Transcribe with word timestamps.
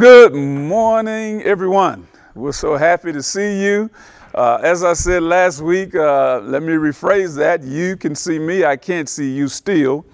Good 0.00 0.34
morning, 0.34 1.42
everyone. 1.42 2.08
We're 2.34 2.52
so 2.52 2.78
happy 2.78 3.12
to 3.12 3.22
see 3.22 3.62
you. 3.62 3.90
Uh, 4.34 4.58
as 4.62 4.82
I 4.82 4.94
said 4.94 5.22
last 5.22 5.60
week, 5.60 5.94
uh, 5.94 6.40
let 6.42 6.62
me 6.62 6.72
rephrase 6.72 7.36
that. 7.36 7.62
You 7.62 7.98
can 7.98 8.14
see 8.14 8.38
me, 8.38 8.64
I 8.64 8.78
can't 8.78 9.10
see 9.10 9.30
you 9.30 9.46
still, 9.46 10.06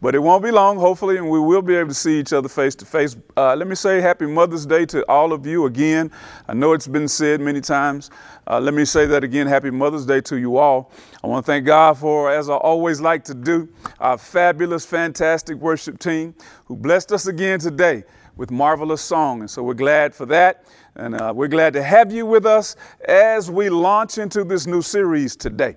but 0.00 0.14
it 0.14 0.20
won't 0.20 0.44
be 0.44 0.52
long, 0.52 0.78
hopefully, 0.78 1.16
and 1.16 1.28
we 1.28 1.40
will 1.40 1.62
be 1.62 1.74
able 1.74 1.88
to 1.88 1.94
see 1.96 2.20
each 2.20 2.32
other 2.32 2.48
face 2.48 2.76
to 2.76 2.84
face. 2.84 3.16
Uh, 3.36 3.56
let 3.56 3.66
me 3.66 3.74
say 3.74 4.00
Happy 4.00 4.26
Mother's 4.26 4.66
Day 4.66 4.86
to 4.86 5.04
all 5.10 5.32
of 5.32 5.44
you 5.44 5.66
again. 5.66 6.12
I 6.46 6.54
know 6.54 6.72
it's 6.72 6.86
been 6.86 7.08
said 7.08 7.40
many 7.40 7.60
times. 7.60 8.12
Uh, 8.46 8.60
let 8.60 8.72
me 8.72 8.84
say 8.84 9.04
that 9.06 9.24
again. 9.24 9.48
Happy 9.48 9.72
Mother's 9.72 10.06
Day 10.06 10.20
to 10.20 10.36
you 10.36 10.58
all. 10.58 10.92
I 11.24 11.26
want 11.26 11.44
to 11.44 11.50
thank 11.50 11.66
God 11.66 11.98
for, 11.98 12.30
as 12.30 12.48
I 12.48 12.54
always 12.54 13.00
like 13.00 13.24
to 13.24 13.34
do, 13.34 13.68
our 13.98 14.16
fabulous, 14.16 14.86
fantastic 14.86 15.56
worship 15.56 15.98
team 15.98 16.36
who 16.66 16.76
blessed 16.76 17.10
us 17.10 17.26
again 17.26 17.58
today 17.58 18.04
with 18.36 18.50
marvelous 18.50 19.00
song. 19.00 19.40
And 19.40 19.50
so 19.50 19.62
we're 19.62 19.74
glad 19.74 20.14
for 20.14 20.26
that. 20.26 20.64
And 20.96 21.20
uh, 21.20 21.32
we're 21.34 21.48
glad 21.48 21.72
to 21.74 21.82
have 21.82 22.12
you 22.12 22.26
with 22.26 22.46
us 22.46 22.76
as 23.08 23.50
we 23.50 23.68
launch 23.68 24.18
into 24.18 24.44
this 24.44 24.66
new 24.66 24.82
series 24.82 25.36
today. 25.36 25.76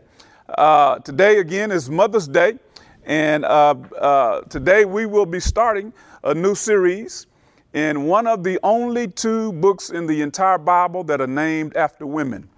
Uh, 0.50 1.00
today, 1.00 1.40
again, 1.40 1.72
is 1.72 1.90
Mother's 1.90 2.28
Day. 2.28 2.60
And 3.06 3.46
uh, 3.46 3.76
uh 4.00 4.42
today 4.42 4.84
we 4.84 5.06
will 5.06 5.26
be 5.26 5.40
starting 5.40 5.94
a 6.24 6.34
new 6.34 6.56
series 6.56 7.28
in 7.74 8.06
one 8.06 8.28
of 8.28 8.44
the 8.44 8.60
only 8.64 9.08
two 9.08 9.54
books 9.54 9.92
in 9.92 10.08
the 10.08 10.22
entire 10.22 10.58
Bible 10.58 11.04
that 11.06 11.22
are 11.22 11.28
named 11.28 11.78
after 11.78 12.06
women. 12.06 12.50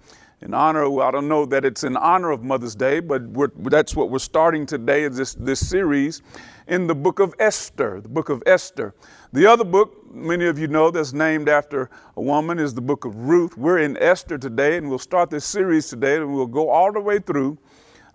In 0.42 0.54
honor, 0.54 1.02
I 1.02 1.10
don't 1.10 1.28
know 1.28 1.44
that 1.44 1.66
it's 1.66 1.84
in 1.84 1.98
honor 1.98 2.30
of 2.30 2.42
Mother's 2.42 2.74
Day, 2.74 3.00
but 3.00 3.22
that's 3.70 3.94
what 3.94 4.08
we're 4.08 4.18
starting 4.18 4.64
today, 4.64 5.02
is 5.02 5.14
this, 5.14 5.34
this 5.34 5.68
series 5.68 6.22
in 6.66 6.86
the 6.86 6.94
book 6.94 7.18
of 7.18 7.34
Esther, 7.38 8.00
the 8.00 8.08
book 8.08 8.30
of 8.30 8.42
Esther. 8.46 8.94
The 9.32 9.46
other 9.46 9.62
book, 9.62 10.12
many 10.12 10.46
of 10.46 10.58
you 10.58 10.66
know, 10.66 10.90
that's 10.90 11.12
named 11.12 11.48
after 11.48 11.88
a 12.16 12.20
woman 12.20 12.58
is 12.58 12.74
the 12.74 12.80
book 12.80 13.04
of 13.04 13.14
Ruth. 13.14 13.56
We're 13.56 13.78
in 13.78 13.96
Esther 13.98 14.38
today, 14.38 14.76
and 14.76 14.90
we'll 14.90 14.98
start 14.98 15.30
this 15.30 15.44
series 15.44 15.88
today, 15.88 16.16
and 16.16 16.34
we'll 16.34 16.48
go 16.48 16.68
all 16.68 16.92
the 16.92 16.98
way 16.98 17.20
through 17.20 17.56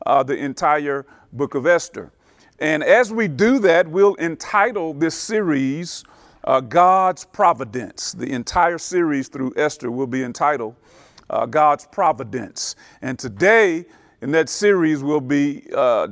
uh, 0.06 0.23
the 0.23 0.36
entire 0.36 1.06
book 1.31 1.56
of 1.56 1.67
Esther. 1.67 2.12
And 2.59 2.84
as 2.84 3.14
we 3.14 3.30
do 3.30 3.59
that, 3.59 3.88
we'll 3.88 4.16
entitle 4.16 4.94
this 4.94 5.16
series 5.16 6.03
uh, 6.44 6.59
God's 6.59 7.23
Providence. 7.23 8.12
The 8.12 8.30
entire 8.34 8.78
series 8.78 9.30
through 9.30 9.53
Esther 9.56 9.92
will 9.92 10.08
be 10.08 10.22
entitled 10.22 10.75
uh, 11.30 11.45
God's 11.45 11.88
Providence. 11.88 12.75
And 13.02 13.18
today, 13.18 13.86
in 14.20 14.31
that 14.31 14.50
series, 14.50 15.02
we'll 15.02 15.22
be 15.22 15.66
uh, 15.73 16.08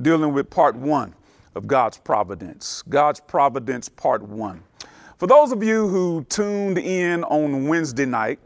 dealing 0.00 0.32
with 0.32 0.48
part 0.48 0.76
one 0.76 1.14
of 1.56 1.66
God's 1.66 1.98
providence. 1.98 2.82
God's 2.88 3.18
providence, 3.18 3.88
part 3.88 4.22
one. 4.22 4.62
For 5.16 5.26
those 5.26 5.50
of 5.50 5.62
you 5.62 5.88
who 5.88 6.24
tuned 6.28 6.78
in 6.78 7.24
on 7.24 7.66
Wednesday 7.66 8.04
night, 8.04 8.38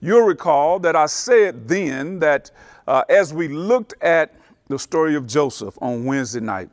you'll 0.00 0.26
recall 0.26 0.78
that 0.80 0.94
I 0.94 1.06
said 1.06 1.66
then 1.66 2.18
that 2.18 2.50
uh, 2.86 3.04
as 3.08 3.32
we 3.32 3.48
looked 3.48 3.94
at 4.02 4.34
the 4.68 4.78
story 4.78 5.14
of 5.14 5.26
Joseph 5.26 5.76
on 5.80 6.04
Wednesday 6.04 6.40
night, 6.40 6.68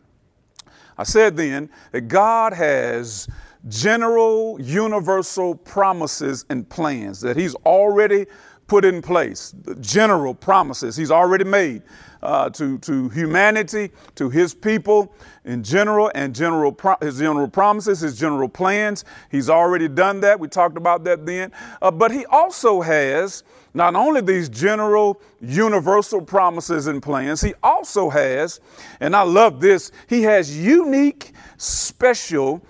I 0.98 1.04
said 1.04 1.38
then 1.38 1.70
that 1.94 2.02
God 2.02 2.52
has 2.52 3.30
general, 3.70 4.60
universal 4.60 5.56
promises 5.56 6.46
and 6.50 6.68
plans 6.68 7.22
that 7.22 7.38
He's 7.38 7.56
already 7.56 8.26
put 8.68 8.84
in 8.84 9.02
place, 9.02 9.54
the 9.64 9.76
general 9.76 10.34
promises 10.34 10.98
He's 10.98 11.12
already 11.12 11.46
made 11.46 11.84
uh, 12.22 12.50
to, 12.52 12.78
to 12.80 13.09
humanity, 13.09 13.92
to 14.16 14.30
his 14.30 14.53
people 14.53 15.14
in 15.45 15.64
general, 15.64 16.12
and 16.16 16.36
general 16.36 16.72
pro- 16.72 16.98
his 17.02 17.20
general 17.20 17.48
promises, 17.48 18.00
his 18.02 18.17
general 18.17 18.50
plans. 18.50 19.06
He's 19.31 19.50
already 19.50 19.88
done 19.88 20.20
that. 20.22 20.39
We 20.39 20.48
talked 20.48 20.78
about 20.78 21.03
that 21.06 21.26
then. 21.26 21.52
Uh, 21.81 21.92
but 21.92 22.11
he 22.11 22.26
also 22.26 22.81
has 22.81 23.44
not 23.73 23.95
only 23.95 24.22
these 24.22 24.50
general, 24.50 25.22
universal 25.42 26.22
promises 26.22 26.88
and 26.88 27.02
plans, 27.02 27.42
he 27.42 27.53
also 27.61 28.10
has, 28.10 28.60
and 28.99 29.15
I 29.15 29.21
love 29.21 29.61
this, 29.61 29.92
he 30.08 30.23
has 30.23 30.58
unique, 30.58 31.33
special, 31.58 32.61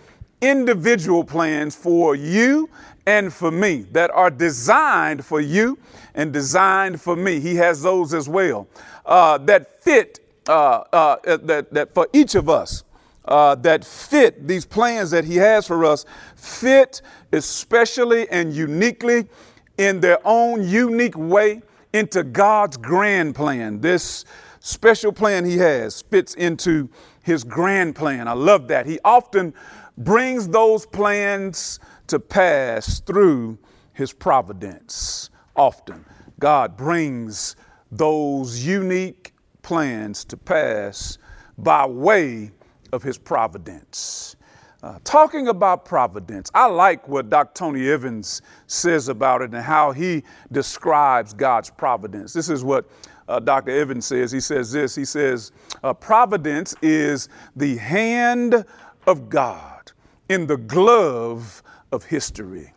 individual 0.42 1.24
plans 1.24 1.76
for 1.76 2.16
you 2.16 2.70
and 3.06 3.34
for 3.34 3.52
me 3.52 3.86
that 3.92 4.12
are 4.12 4.30
designed 4.30 5.26
for 5.26 5.42
you 5.42 5.78
and 6.16 6.34
designed 6.34 7.02
for 7.02 7.16
me. 7.16 7.40
He 7.40 7.56
has 7.56 7.82
those 7.82 8.14
as 8.14 8.28
well 8.30 8.68
uh, 9.06 9.38
that 9.40 9.84
fit, 9.84 10.20
uh, 10.48 10.84
uh, 10.94 11.18
that, 11.24 11.74
that 11.74 11.94
for 11.94 12.08
each 12.14 12.36
of 12.36 12.50
us, 12.50 12.84
uh, 13.26 13.56
that 13.56 13.86
fit 13.86 14.48
these 14.48 14.66
plans 14.66 15.12
that 15.12 15.26
He 15.26 15.36
has 15.36 15.68
for 15.68 15.86
us, 15.86 16.06
fit 16.36 17.02
especially 17.32 18.30
and 18.30 18.54
uniquely 18.54 19.28
in 19.78 20.00
their 20.00 20.20
own 20.26 20.68
unique 20.68 21.18
way 21.18 21.62
into 21.94 22.24
God's 22.24 22.78
grand 22.78 23.36
plan. 23.36 23.82
This 23.82 24.26
special 24.60 25.12
plan 25.12 25.46
He 25.46 25.58
has 25.58 26.02
fits 26.02 26.34
into 26.36 26.90
His 27.24 27.44
grand 27.44 27.96
plan. 27.96 28.28
I 28.28 28.34
love 28.34 28.68
that. 28.68 28.86
He 28.86 29.00
often 29.04 29.54
brings 29.98 30.48
those 30.48 30.86
plans 30.86 31.80
to 32.10 32.20
pass 32.20 33.00
through 33.00 33.58
His 33.94 34.14
providence. 34.14 35.30
Often, 35.56 36.06
God 36.40 36.78
brings 36.78 37.56
those 37.92 38.64
unique 38.66 39.34
plans 39.62 40.24
to 40.26 40.38
pass 40.38 41.18
by 41.58 41.86
way 41.86 42.52
of 42.92 43.04
his 43.04 43.18
providence. 43.18 44.36
Uh, 44.82 44.98
talking 45.04 45.50
about 45.50 45.84
providence, 45.84 46.50
I 46.54 46.68
like 46.68 47.08
what 47.08 47.30
Dr. 47.30 47.52
Tony 47.54 47.90
Evans 47.90 48.42
says 48.68 49.10
about 49.10 49.42
it 49.42 49.54
and 49.54 49.62
how 49.62 49.92
he 49.92 50.24
describes 50.52 51.34
God's 51.34 51.70
providence. 51.70 52.32
This 52.32 52.50
is 52.50 52.64
what 52.64 52.90
uh, 53.28 53.40
Dr. 53.40 53.72
Evans 53.72 54.06
says. 54.06 54.32
He 54.32 54.40
says 54.40 54.72
this 54.72 54.96
He 54.96 55.04
says, 55.04 55.52
uh, 55.84 55.94
Providence 55.94 56.76
is 56.82 57.28
the 57.58 57.76
hand 57.78 58.66
of 59.06 59.30
God 59.30 59.92
in 60.30 60.48
the 60.48 60.58
glove 60.58 61.62
of 61.92 62.06
history. 62.06 62.74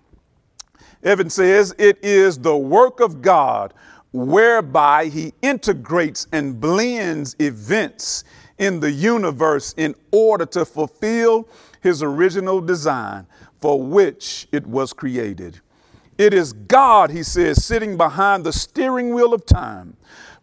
Evans 1.02 1.34
says, 1.34 1.74
It 1.78 1.98
is 2.02 2.38
the 2.38 2.56
work 2.56 3.00
of 3.00 3.22
God 3.22 3.74
whereby 4.12 5.06
he 5.06 5.32
integrates 5.42 6.26
and 6.32 6.60
blends 6.60 7.34
events 7.38 8.24
in 8.58 8.78
the 8.78 8.90
universe 8.90 9.74
in 9.76 9.94
order 10.12 10.46
to 10.46 10.64
fulfill 10.64 11.48
his 11.80 12.02
original 12.02 12.60
design 12.60 13.26
for 13.60 13.82
which 13.82 14.46
it 14.52 14.66
was 14.66 14.92
created. 14.92 15.60
It 16.18 16.34
is 16.34 16.52
God, 16.52 17.10
he 17.10 17.22
says, 17.22 17.64
sitting 17.64 17.96
behind 17.96 18.44
the 18.44 18.52
steering 18.52 19.14
wheel 19.14 19.32
of 19.32 19.46
time. 19.46 19.96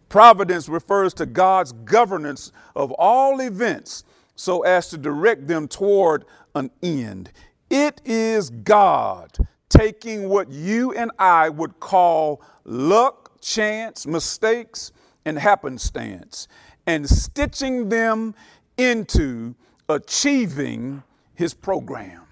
Providence 0.08 0.68
refers 0.68 1.14
to 1.14 1.26
God's 1.26 1.72
governance 1.72 2.50
of 2.74 2.90
all 2.92 3.40
events 3.40 4.04
so 4.34 4.62
as 4.62 4.88
to 4.88 4.98
direct 4.98 5.46
them 5.46 5.68
toward 5.68 6.24
an 6.54 6.70
end. 6.82 7.30
It 7.70 8.00
is 8.04 8.50
God 8.50 9.38
taking 9.68 10.28
what 10.28 10.50
you 10.50 10.92
and 10.92 11.12
I 11.20 11.48
would 11.48 11.78
call 11.78 12.42
luck 12.64 13.40
chance, 13.40 14.06
mistakes, 14.06 14.90
and 15.24 15.38
happenstance, 15.38 16.48
and 16.86 17.08
stitching 17.08 17.88
them 17.88 18.34
into 18.76 19.54
achieving 19.88 21.02
his 21.34 21.54
program. 21.54 22.22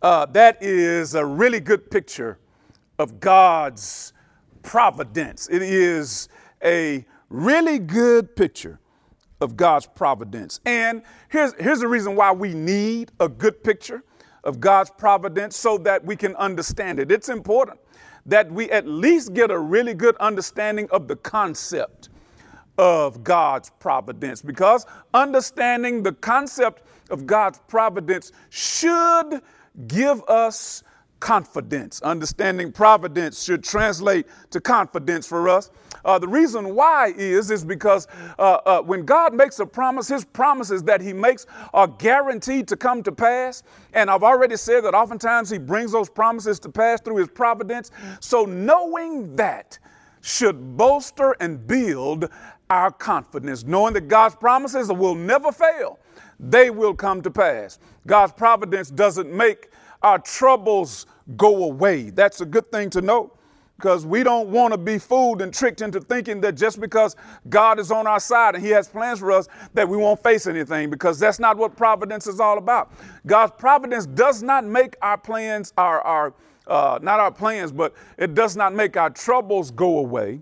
Uh, 0.00 0.26
that 0.26 0.62
is 0.62 1.14
a 1.14 1.24
really 1.24 1.60
good 1.60 1.90
picture 1.90 2.38
of 2.98 3.18
God's 3.18 4.12
providence. 4.62 5.48
It 5.50 5.62
is 5.62 6.28
a 6.62 7.04
really 7.28 7.80
good 7.80 8.36
picture 8.36 8.78
of 9.40 9.56
God's 9.56 9.86
providence. 9.86 10.60
And 10.64 11.02
here's, 11.28 11.54
here's 11.54 11.80
the 11.80 11.88
reason 11.88 12.14
why 12.14 12.32
we 12.32 12.54
need 12.54 13.10
a 13.18 13.28
good 13.28 13.64
picture 13.64 14.04
of 14.44 14.60
God's 14.60 14.90
providence 14.90 15.56
so 15.56 15.78
that 15.78 16.04
we 16.04 16.16
can 16.16 16.36
understand 16.36 17.00
it. 17.00 17.10
It's 17.10 17.28
important 17.28 17.80
that 18.26 18.50
we 18.50 18.70
at 18.70 18.86
least 18.86 19.34
get 19.34 19.50
a 19.50 19.58
really 19.58 19.94
good 19.94 20.16
understanding 20.16 20.88
of 20.90 21.08
the 21.08 21.16
concept 21.16 22.08
of 22.78 23.22
God's 23.22 23.70
providence 23.78 24.42
because 24.42 24.86
understanding 25.12 26.02
the 26.02 26.12
concept 26.12 26.82
of 27.10 27.26
God's 27.26 27.60
providence 27.68 28.32
should 28.50 29.42
give 29.86 30.22
us 30.28 30.82
confidence. 31.20 32.02
Understanding 32.02 32.72
providence 32.72 33.42
should 33.42 33.62
translate 33.62 34.26
to 34.50 34.60
confidence 34.60 35.26
for 35.26 35.48
us. 35.48 35.70
Uh, 36.04 36.18
the 36.18 36.28
reason 36.28 36.74
why 36.74 37.12
is 37.16 37.50
is 37.50 37.64
because 37.64 38.06
uh, 38.38 38.58
uh, 38.66 38.82
when 38.82 39.04
God 39.04 39.34
makes 39.34 39.58
a 39.60 39.66
promise, 39.66 40.08
His 40.08 40.24
promises 40.24 40.82
that 40.84 41.00
He 41.00 41.12
makes 41.12 41.46
are 41.72 41.88
guaranteed 41.88 42.68
to 42.68 42.76
come 42.76 43.02
to 43.02 43.12
pass. 43.12 43.62
And 43.92 44.10
I've 44.10 44.22
already 44.22 44.56
said 44.56 44.82
that 44.84 44.94
oftentimes 44.94 45.50
He 45.50 45.58
brings 45.58 45.92
those 45.92 46.10
promises 46.10 46.58
to 46.60 46.68
pass 46.68 47.00
through 47.00 47.16
His 47.16 47.28
providence. 47.28 47.90
So 48.20 48.44
knowing 48.44 49.34
that 49.36 49.78
should 50.20 50.76
bolster 50.76 51.36
and 51.40 51.66
build 51.66 52.28
our 52.70 52.90
confidence, 52.90 53.64
knowing 53.64 53.94
that 53.94 54.08
God's 54.08 54.34
promises 54.34 54.90
will 54.90 55.14
never 55.14 55.52
fail. 55.52 55.98
They 56.40 56.70
will 56.70 56.94
come 56.94 57.22
to 57.22 57.30
pass. 57.30 57.78
God's 58.06 58.32
providence 58.32 58.90
doesn't 58.90 59.30
make 59.30 59.68
our 60.02 60.18
troubles 60.18 61.06
go 61.36 61.64
away. 61.64 62.10
That's 62.10 62.40
a 62.40 62.46
good 62.46 62.70
thing 62.70 62.90
to 62.90 63.00
know 63.00 63.32
because 63.76 64.06
we 64.06 64.22
don't 64.22 64.48
want 64.48 64.72
to 64.72 64.78
be 64.78 64.98
fooled 64.98 65.42
and 65.42 65.52
tricked 65.52 65.80
into 65.80 66.00
thinking 66.00 66.40
that 66.40 66.52
just 66.52 66.80
because 66.80 67.16
God 67.48 67.78
is 67.78 67.90
on 67.90 68.06
our 68.06 68.20
side 68.20 68.54
and 68.54 68.64
He 68.64 68.70
has 68.70 68.88
plans 68.88 69.18
for 69.18 69.32
us, 69.32 69.48
that 69.74 69.88
we 69.88 69.96
won't 69.96 70.22
face 70.22 70.46
anything 70.46 70.90
because 70.90 71.18
that's 71.18 71.40
not 71.40 71.56
what 71.56 71.76
providence 71.76 72.26
is 72.26 72.40
all 72.40 72.58
about. 72.58 72.92
God's 73.26 73.52
providence 73.58 74.06
does 74.06 74.42
not 74.42 74.64
make 74.64 74.96
our 75.02 75.18
plans, 75.18 75.72
our, 75.76 76.00
our 76.02 76.34
uh, 76.66 76.98
not 77.02 77.20
our 77.20 77.30
plans, 77.30 77.72
but 77.72 77.94
it 78.16 78.34
does 78.34 78.56
not 78.56 78.72
make 78.74 78.96
our 78.96 79.10
troubles 79.10 79.70
go 79.70 79.98
away. 79.98 80.40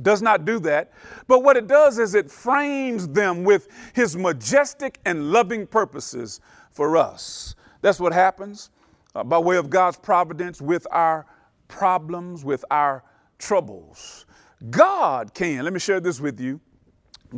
Does 0.00 0.22
not 0.22 0.46
do 0.46 0.58
that. 0.60 0.92
But 1.26 1.42
what 1.42 1.58
it 1.58 1.66
does 1.66 1.98
is 1.98 2.14
it 2.14 2.30
frames 2.30 3.08
them 3.08 3.44
with 3.44 3.68
His 3.92 4.16
majestic 4.16 4.98
and 5.04 5.30
loving 5.30 5.66
purposes 5.66 6.40
for 6.70 6.96
us. 6.96 7.54
That's 7.82 8.00
what 8.00 8.14
happens 8.14 8.70
uh, 9.14 9.22
by 9.24 9.38
way 9.38 9.56
of 9.56 9.68
God's 9.68 9.98
providence 9.98 10.62
with 10.62 10.86
our 10.90 11.26
problems, 11.72 12.44
with 12.44 12.64
our 12.70 13.02
troubles. 13.38 14.26
God 14.68 15.32
can, 15.32 15.64
let 15.64 15.72
me 15.72 15.80
share 15.80 16.00
this 16.00 16.20
with 16.20 16.38
you. 16.38 16.60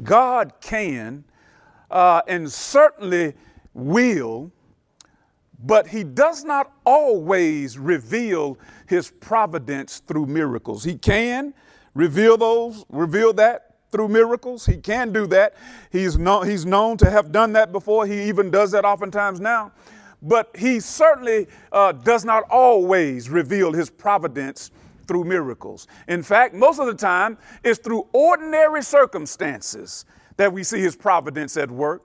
God 0.02 0.52
can 0.60 1.24
uh, 1.88 2.20
and 2.26 2.50
certainly 2.50 3.34
will, 3.72 4.50
but 5.62 5.86
He 5.86 6.02
does 6.02 6.44
not 6.44 6.72
always 6.84 7.78
reveal 7.78 8.58
His 8.88 9.08
providence 9.08 10.00
through 10.00 10.26
miracles. 10.26 10.82
He 10.82 10.98
can 10.98 11.54
reveal 11.94 12.36
those, 12.36 12.84
reveal 12.88 13.32
that 13.34 13.76
through 13.92 14.08
miracles. 14.08 14.66
He 14.66 14.78
can 14.78 15.12
do 15.12 15.28
that. 15.28 15.54
He's, 15.92 16.18
known, 16.18 16.48
he's 16.48 16.66
known 16.66 16.96
to 16.96 17.08
have 17.08 17.30
done 17.30 17.52
that 17.52 17.70
before. 17.70 18.04
He 18.04 18.24
even 18.24 18.50
does 18.50 18.72
that 18.72 18.84
oftentimes 18.84 19.38
now 19.38 19.70
but 20.24 20.50
he 20.56 20.80
certainly 20.80 21.46
uh, 21.70 21.92
does 21.92 22.24
not 22.24 22.44
always 22.50 23.28
reveal 23.28 23.72
his 23.72 23.90
providence 23.90 24.70
through 25.06 25.24
miracles. 25.24 25.86
In 26.08 26.22
fact, 26.22 26.54
most 26.54 26.80
of 26.80 26.86
the 26.86 26.94
time, 26.94 27.36
it's 27.62 27.78
through 27.78 28.08
ordinary 28.12 28.82
circumstances 28.82 30.06
that 30.38 30.52
we 30.52 30.64
see 30.64 30.80
his 30.80 30.96
providence 30.96 31.56
at 31.56 31.70
work. 31.70 32.02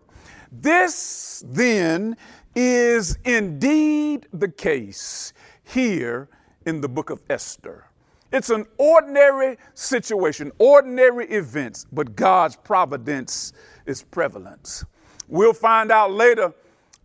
This 0.51 1.43
then 1.47 2.17
is 2.55 3.17
indeed 3.23 4.27
the 4.33 4.49
case 4.49 5.33
here 5.63 6.27
in 6.65 6.81
the 6.81 6.89
book 6.89 7.09
of 7.09 7.21
Esther. 7.29 7.85
It's 8.31 8.49
an 8.49 8.65
ordinary 8.77 9.57
situation, 9.73 10.51
ordinary 10.59 11.27
events, 11.29 11.85
but 11.91 12.15
God's 12.15 12.55
providence 12.57 13.53
is 13.85 14.03
prevalent. 14.03 14.83
We'll 15.27 15.53
find 15.53 15.91
out 15.91 16.11
later 16.11 16.53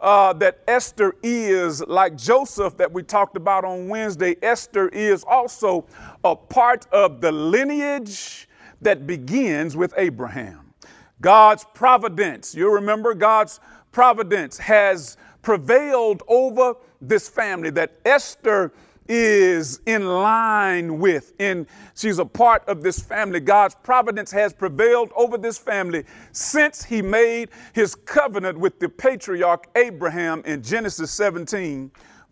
uh, 0.04 0.34
that 0.34 0.62
Esther 0.68 1.16
is, 1.22 1.80
like 1.86 2.14
Joseph 2.14 2.76
that 2.76 2.92
we 2.92 3.02
talked 3.02 3.38
about 3.38 3.64
on 3.64 3.88
Wednesday, 3.88 4.36
Esther 4.42 4.88
is 4.90 5.24
also 5.24 5.86
a 6.22 6.36
part 6.36 6.86
of 6.92 7.22
the 7.22 7.32
lineage 7.32 8.46
that 8.82 9.06
begins 9.06 9.78
with 9.78 9.94
Abraham. 9.96 10.74
God's 11.22 11.64
providence, 11.72 12.54
you 12.54 12.70
remember, 12.70 13.14
God's 13.14 13.60
providence 13.92 14.58
has 14.58 15.16
prevailed 15.40 16.22
over 16.28 16.74
this 17.00 17.26
family, 17.26 17.70
that 17.70 17.98
Esther 18.04 18.72
is 19.08 19.80
in 19.86 20.06
line 20.06 20.98
with, 20.98 21.32
and 21.38 21.66
she's 21.94 22.18
a 22.18 22.24
part 22.24 22.66
of 22.68 22.82
this 22.82 22.98
family. 22.98 23.40
God's 23.40 23.74
providence 23.82 24.30
has 24.30 24.52
prevailed 24.52 25.10
over 25.16 25.36
this 25.36 25.58
family 25.58 26.04
since 26.32 26.84
he 26.84 27.02
made 27.02 27.50
his 27.72 27.94
covenant 27.94 28.58
with 28.58 28.78
the 28.80 28.88
patriarch 28.88 29.66
Abraham 29.76 30.42
in 30.44 30.62
Genesis 30.62 31.10
17. 31.10 31.90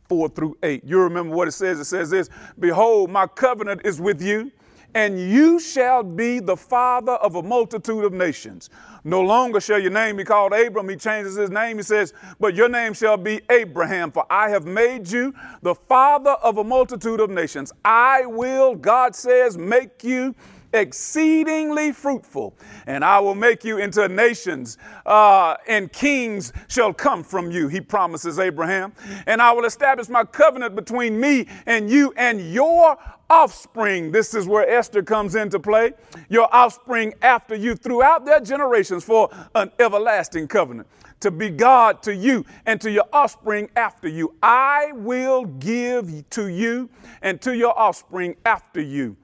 4 0.09 0.29
through 0.29 0.59
8. 0.63 0.85
You 0.85 1.01
remember 1.01 1.35
what 1.35 1.49
it 1.49 1.53
says? 1.53 1.81
It 1.81 1.87
says 1.87 2.11
this 2.11 2.29
Behold, 2.59 3.11
my 3.11 3.27
covenant 3.27 3.81
is 3.85 3.99
with 3.99 4.21
you, 4.21 4.53
and 4.94 5.19
you 5.19 5.59
shall 5.59 6.03
be 6.03 6.39
the 6.39 6.56
father 6.56 7.12
of 7.12 7.37
a 7.37 7.43
multitude 7.43 8.05
of 8.05 8.12
nations. 8.12 8.71
No 9.05 9.21
longer 9.21 9.61
shall 9.61 9.81
your 9.81 9.91
name 9.91 10.17
be 10.17 10.25
called 10.25 10.53
Abram. 10.53 10.89
He 10.89 10.97
changes 10.97 11.35
his 11.35 11.50
name. 11.50 11.79
He 11.79 11.83
says, 11.83 12.12
But 12.39 12.55
your 12.55 12.69
name 12.69 12.94
shall 12.94 13.17
be 13.17 13.41
Abraham, 13.50 14.12
for 14.12 14.25
I 14.31 14.49
have 14.50 14.65
made 14.65 15.11
you 15.11 15.35
the 15.62 15.75
father 15.75 16.33
of 16.43 16.59
a 16.59 16.65
multitude 16.65 17.21
of 17.21 17.31
nations. 17.31 17.73
I 17.85 18.27
will, 18.27 18.75
God 18.75 19.17
says, 19.17 19.59
make 19.59 20.05
you 20.05 20.35
exceedingly 20.73 21.93
fruitful, 21.93 22.55
and 22.87 23.05
I 23.05 23.19
will 23.21 23.35
make 23.35 23.65
you 23.65 23.79
into 23.79 24.09
nations, 24.09 24.79
uh, 25.07 25.57
and 25.69 25.93
kings 25.93 26.53
shall 26.69 26.93
come 26.93 27.23
from 27.23 27.51
you, 27.51 27.69
he 27.69 27.81
promises 27.81 28.39
Abraham. 28.39 28.93
And 29.27 29.41
I 29.41 29.53
will 29.53 29.65
establish 29.65 30.09
my 30.09 30.25
covenant 30.25 30.75
between 30.75 31.19
me 31.19 31.47
and 31.67 31.91
you 31.91 32.13
and 32.17 32.53
your 32.53 32.97
offspring. 33.31 34.13
This 34.13 34.35
is 34.35 34.47
where 34.47 34.69
Esther 34.69 35.03
comes 35.03 35.35
into 35.35 35.59
play. 35.59 35.93
Your 36.29 36.55
offspring 36.55 37.15
after 37.23 37.55
you 37.55 37.75
throughout 37.75 38.25
their 38.25 38.41
generations 38.41 39.05
for 39.05 39.31
an 39.55 39.71
everlasting 39.79 40.49
covenant. 40.49 40.87
To 41.21 41.31
be 41.31 41.51
God 41.51 42.03
to 42.03 42.15
you 42.15 42.45
and 42.67 42.81
to 42.81 42.91
your 42.91 43.05
offspring 43.13 43.71
after 43.77 44.09
you. 44.09 44.35
I 44.43 44.91
will 44.93 45.45
give 45.45 46.29
to 46.31 46.49
you 46.49 46.91
and 47.23 47.41
to 47.43 47.57
your 47.57 47.79
offspring 47.79 48.37
after 48.45 48.81
you 48.81 49.17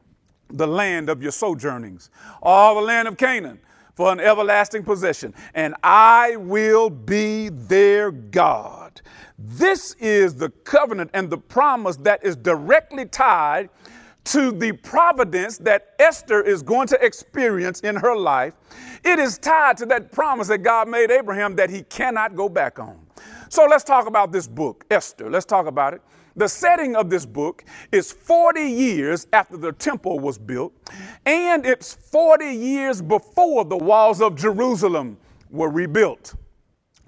the 0.50 0.66
land 0.66 1.08
of 1.08 1.22
your 1.22 1.32
sojournings, 1.32 2.10
all 2.42 2.74
the 2.76 2.80
land 2.80 3.08
of 3.08 3.16
Canaan 3.16 3.58
for 3.94 4.12
an 4.12 4.20
everlasting 4.20 4.84
possession, 4.84 5.34
and 5.54 5.74
I 5.82 6.36
will 6.36 6.88
be 6.88 7.48
their 7.48 8.12
God. 8.12 9.00
This 9.38 9.94
is 9.94 10.36
the 10.36 10.50
covenant 10.50 11.10
and 11.14 11.28
the 11.28 11.38
promise 11.38 11.96
that 11.98 12.24
is 12.24 12.36
directly 12.36 13.06
tied 13.06 13.70
to 14.24 14.52
the 14.52 14.72
providence 14.72 15.58
that 15.58 15.94
Esther 15.98 16.42
is 16.42 16.62
going 16.62 16.86
to 16.88 17.04
experience 17.04 17.80
in 17.80 17.96
her 17.96 18.14
life. 18.14 18.54
It 19.04 19.18
is 19.18 19.38
tied 19.38 19.78
to 19.78 19.86
that 19.86 20.12
promise 20.12 20.48
that 20.48 20.58
God 20.58 20.86
made 20.88 21.10
Abraham 21.10 21.56
that 21.56 21.70
he 21.70 21.82
cannot 21.84 22.36
go 22.36 22.48
back 22.48 22.78
on. 22.78 22.98
So 23.48 23.66
let's 23.66 23.84
talk 23.84 24.06
about 24.06 24.30
this 24.30 24.46
book, 24.46 24.84
Esther. 24.90 25.30
Let's 25.30 25.46
talk 25.46 25.66
about 25.66 25.94
it. 25.94 26.02
The 26.38 26.48
setting 26.48 26.94
of 26.94 27.10
this 27.10 27.26
book 27.26 27.64
is 27.90 28.12
40 28.12 28.60
years 28.60 29.26
after 29.32 29.56
the 29.56 29.72
temple 29.72 30.20
was 30.20 30.38
built, 30.38 30.72
and 31.26 31.66
it's 31.66 31.94
40 31.94 32.46
years 32.46 33.02
before 33.02 33.64
the 33.64 33.76
walls 33.76 34.22
of 34.22 34.36
Jerusalem 34.36 35.16
were 35.50 35.68
rebuilt. 35.68 36.36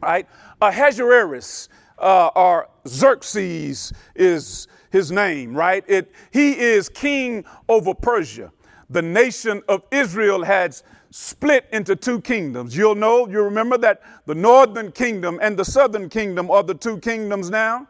Right? 0.00 0.26
Ahasuerus 0.60 1.68
uh, 2.00 2.30
or 2.34 2.70
Xerxes 2.88 3.92
is 4.16 4.66
his 4.90 5.12
name, 5.12 5.54
right? 5.54 5.84
It, 5.86 6.10
he 6.32 6.58
is 6.58 6.88
king 6.88 7.44
over 7.68 7.94
Persia. 7.94 8.50
The 8.88 9.02
nation 9.02 9.62
of 9.68 9.84
Israel 9.92 10.42
has 10.42 10.82
split 11.10 11.66
into 11.72 11.94
two 11.94 12.20
kingdoms. 12.20 12.76
You'll 12.76 12.96
know, 12.96 13.28
you 13.28 13.42
remember 13.42 13.78
that 13.78 14.02
the 14.26 14.34
northern 14.34 14.90
kingdom 14.90 15.38
and 15.40 15.56
the 15.56 15.64
southern 15.64 16.08
kingdom 16.08 16.50
are 16.50 16.64
the 16.64 16.74
two 16.74 16.98
kingdoms 16.98 17.48
now. 17.48 17.86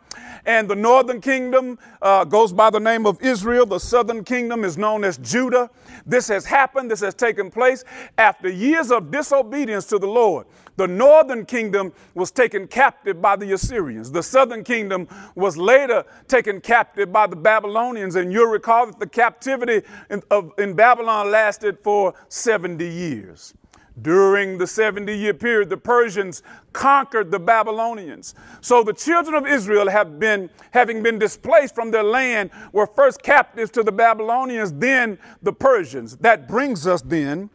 And 0.46 0.68
the 0.68 0.76
northern 0.76 1.20
kingdom 1.20 1.78
uh, 2.02 2.24
goes 2.24 2.52
by 2.52 2.70
the 2.70 2.80
name 2.80 3.06
of 3.06 3.20
Israel. 3.22 3.66
The 3.66 3.80
southern 3.80 4.24
kingdom 4.24 4.64
is 4.64 4.78
known 4.78 5.04
as 5.04 5.18
Judah. 5.18 5.70
This 6.06 6.28
has 6.28 6.44
happened, 6.44 6.90
this 6.90 7.00
has 7.00 7.14
taken 7.14 7.50
place 7.50 7.84
after 8.18 8.48
years 8.48 8.90
of 8.90 9.10
disobedience 9.10 9.84
to 9.86 9.98
the 9.98 10.06
Lord. 10.06 10.46
The 10.76 10.88
northern 10.88 11.44
kingdom 11.44 11.92
was 12.14 12.30
taken 12.30 12.66
captive 12.66 13.20
by 13.20 13.36
the 13.36 13.52
Assyrians. 13.52 14.10
The 14.10 14.22
southern 14.22 14.64
kingdom 14.64 15.08
was 15.34 15.58
later 15.58 16.04
taken 16.26 16.60
captive 16.60 17.12
by 17.12 17.26
the 17.26 17.36
Babylonians. 17.36 18.16
And 18.16 18.32
you'll 18.32 18.50
recall 18.50 18.86
that 18.86 18.98
the 18.98 19.06
captivity 19.06 19.86
in, 20.08 20.22
of, 20.30 20.52
in 20.56 20.72
Babylon 20.72 21.30
lasted 21.30 21.78
for 21.82 22.14
70 22.30 22.88
years. 22.88 23.52
During 24.02 24.58
the 24.58 24.66
70 24.66 25.12
year 25.16 25.34
period, 25.34 25.68
the 25.68 25.76
Persians 25.76 26.42
conquered 26.72 27.30
the 27.30 27.38
Babylonians. 27.38 28.34
So 28.60 28.82
the 28.82 28.92
children 28.92 29.34
of 29.34 29.46
Israel 29.46 29.88
have 29.88 30.18
been, 30.18 30.48
having 30.70 31.02
been 31.02 31.18
displaced 31.18 31.74
from 31.74 31.90
their 31.90 32.02
land, 32.02 32.50
were 32.72 32.86
first 32.86 33.22
captives 33.22 33.70
to 33.72 33.82
the 33.82 33.92
Babylonians, 33.92 34.72
then 34.72 35.18
the 35.42 35.52
Persians. 35.52 36.16
That 36.18 36.48
brings 36.48 36.86
us 36.86 37.02
then 37.02 37.50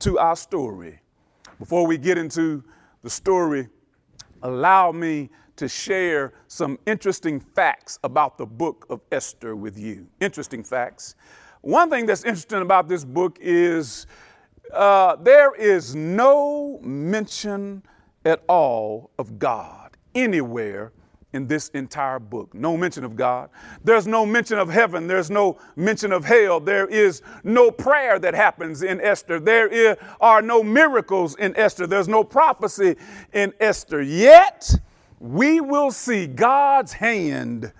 to 0.00 0.18
our 0.18 0.36
story. 0.36 1.00
Before 1.58 1.86
we 1.86 1.96
get 1.96 2.18
into 2.18 2.62
the 3.02 3.10
story, 3.10 3.68
allow 4.42 4.92
me 4.92 5.30
to 5.56 5.68
share 5.68 6.34
some 6.48 6.78
interesting 6.86 7.40
facts 7.40 7.98
about 8.04 8.36
the 8.36 8.44
book 8.44 8.86
of 8.90 9.00
Esther 9.10 9.56
with 9.56 9.78
you. 9.78 10.06
Interesting 10.20 10.62
facts. 10.62 11.14
One 11.62 11.90
thing 11.90 12.06
that's 12.06 12.24
interesting 12.24 12.62
about 12.62 12.88
this 12.88 13.04
book 13.04 13.38
is 13.40 14.06
uh, 14.72 15.16
there 15.16 15.54
is 15.54 15.94
no 15.94 16.78
mention 16.82 17.82
at 18.24 18.42
all 18.48 19.10
of 19.18 19.38
God 19.38 19.96
anywhere 20.14 20.92
in 21.32 21.46
this 21.46 21.68
entire 21.70 22.18
book. 22.18 22.54
No 22.54 22.76
mention 22.76 23.04
of 23.04 23.14
God. 23.14 23.50
There's 23.84 24.06
no 24.06 24.24
mention 24.24 24.58
of 24.58 24.68
heaven. 24.68 25.06
There's 25.06 25.30
no 25.30 25.58
mention 25.76 26.10
of 26.10 26.24
hell. 26.24 26.58
There 26.58 26.86
is 26.86 27.22
no 27.44 27.70
prayer 27.70 28.18
that 28.18 28.34
happens 28.34 28.82
in 28.82 29.00
Esther. 29.00 29.38
There 29.38 29.96
are 30.20 30.42
no 30.42 30.62
miracles 30.62 31.36
in 31.36 31.54
Esther. 31.56 31.86
There's 31.86 32.08
no 32.08 32.24
prophecy 32.24 32.96
in 33.32 33.52
Esther. 33.60 34.00
Yet, 34.02 34.74
we 35.20 35.60
will 35.60 35.90
see 35.90 36.26
God's 36.26 36.94
hand 36.94 37.72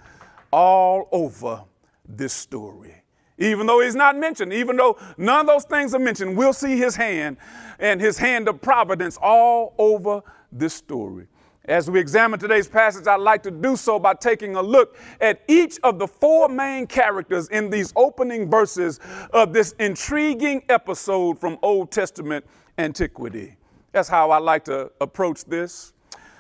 all 0.52 1.09
over 1.11 1.64
this 2.07 2.33
story. 2.33 3.02
Even 3.38 3.66
though 3.66 3.81
he's 3.81 3.95
not 3.95 4.16
mentioned, 4.16 4.52
even 4.52 4.76
though 4.76 4.99
none 5.19 5.40
of 5.40 5.47
those 5.47 5.64
things 5.64 5.95
are 5.95 5.99
mentioned, 5.99 6.37
we'll 6.37 6.52
see 6.52 6.78
his 6.78 6.97
hand 6.97 7.37
and 7.78 8.00
his 8.00 8.16
hand 8.16 8.49
of 8.49 8.61
providence 8.62 9.19
all 9.21 9.75
over 9.78 10.23
this 10.50 10.75
story. 10.75 11.26
As 11.66 11.90
we 11.90 11.99
examine 11.99 12.38
today's 12.38 12.69
passage, 12.69 13.09
I'd 13.09 13.16
like 13.16 13.43
to 13.43 13.50
do 13.50 13.75
so 13.75 13.99
by 13.99 14.14
taking 14.14 14.55
a 14.55 14.62
look 14.62 14.97
at 15.21 15.43
each 15.49 15.78
of 15.83 15.99
the 15.99 16.07
four 16.07 16.49
main 16.49 16.87
characters 16.87 17.49
in 17.49 17.71
these 17.71 17.93
opening 17.97 18.49
verses 18.49 19.00
of 19.33 19.52
this 19.52 19.73
intriguing 19.81 20.62
episode 20.69 21.40
from 21.40 21.59
Old 21.62 21.90
Testament 21.90 22.47
antiquity. 22.78 23.57
That's 23.90 24.09
how 24.09 24.31
I 24.31 24.38
like 24.38 24.64
to 24.66 24.93
approach 25.00 25.45
this. 25.45 25.93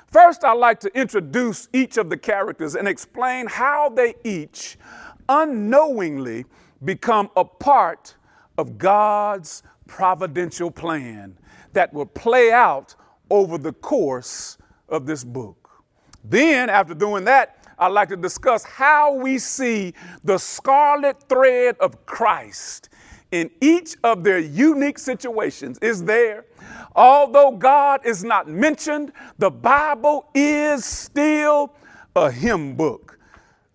First, 0.06 0.44
I'd 0.44 0.52
like 0.52 0.78
to 0.80 0.96
introduce 0.98 1.68
each 1.72 1.96
of 1.96 2.08
the 2.08 2.16
characters 2.16 2.76
and 2.76 2.86
explain 2.86 3.48
how 3.48 3.88
they 3.88 4.14
each 4.22 4.78
unknowingly 5.28 6.44
become 6.84 7.30
a 7.36 7.44
part 7.44 8.14
of 8.58 8.78
God's 8.78 9.62
providential 9.86 10.70
plan 10.70 11.36
that 11.72 11.92
will 11.92 12.06
play 12.06 12.52
out 12.52 12.94
over 13.30 13.58
the 13.58 13.72
course 13.72 14.58
of 14.88 15.06
this 15.06 15.24
book. 15.24 15.82
Then, 16.24 16.70
after 16.70 16.94
doing 16.94 17.24
that, 17.24 17.64
I'd 17.78 17.88
like 17.88 18.08
to 18.08 18.16
discuss 18.16 18.64
how 18.64 19.14
we 19.14 19.38
see 19.38 19.94
the 20.24 20.38
scarlet 20.38 21.28
thread 21.28 21.76
of 21.78 22.06
Christ 22.06 22.88
in 23.32 23.50
each 23.60 23.96
of 24.02 24.24
their 24.24 24.38
unique 24.38 24.98
situations 24.98 25.78
is 25.82 26.02
there. 26.02 26.46
Although 26.94 27.52
God 27.52 28.06
is 28.06 28.24
not 28.24 28.48
mentioned, 28.48 29.12
the 29.38 29.50
Bible 29.50 30.30
is 30.34 30.84
still 30.84 31.74
a 32.14 32.30
him 32.30 32.74
book. 32.74 33.15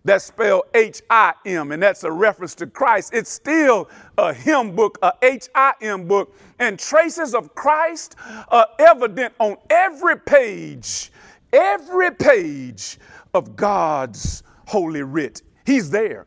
That's 0.04 0.24
spelled 0.24 0.64
H 0.74 1.00
I 1.10 1.34
M, 1.46 1.70
and 1.70 1.80
that's 1.80 2.02
a 2.02 2.10
reference 2.10 2.56
to 2.56 2.66
Christ. 2.66 3.14
It's 3.14 3.30
still 3.30 3.88
a 4.18 4.34
him 4.34 4.74
book, 4.74 4.98
a 5.02 5.12
H 5.22 5.48
I 5.54 5.74
M 5.80 6.08
book, 6.08 6.36
and 6.58 6.78
traces 6.78 7.34
of 7.34 7.54
Christ 7.54 8.16
are 8.48 8.66
evident 8.80 9.32
on 9.38 9.56
every 9.70 10.18
page, 10.18 11.12
every 11.52 12.10
page 12.10 12.98
of 13.32 13.54
God's 13.54 14.42
holy 14.66 15.02
writ. 15.02 15.42
He's 15.64 15.88
there 15.90 16.26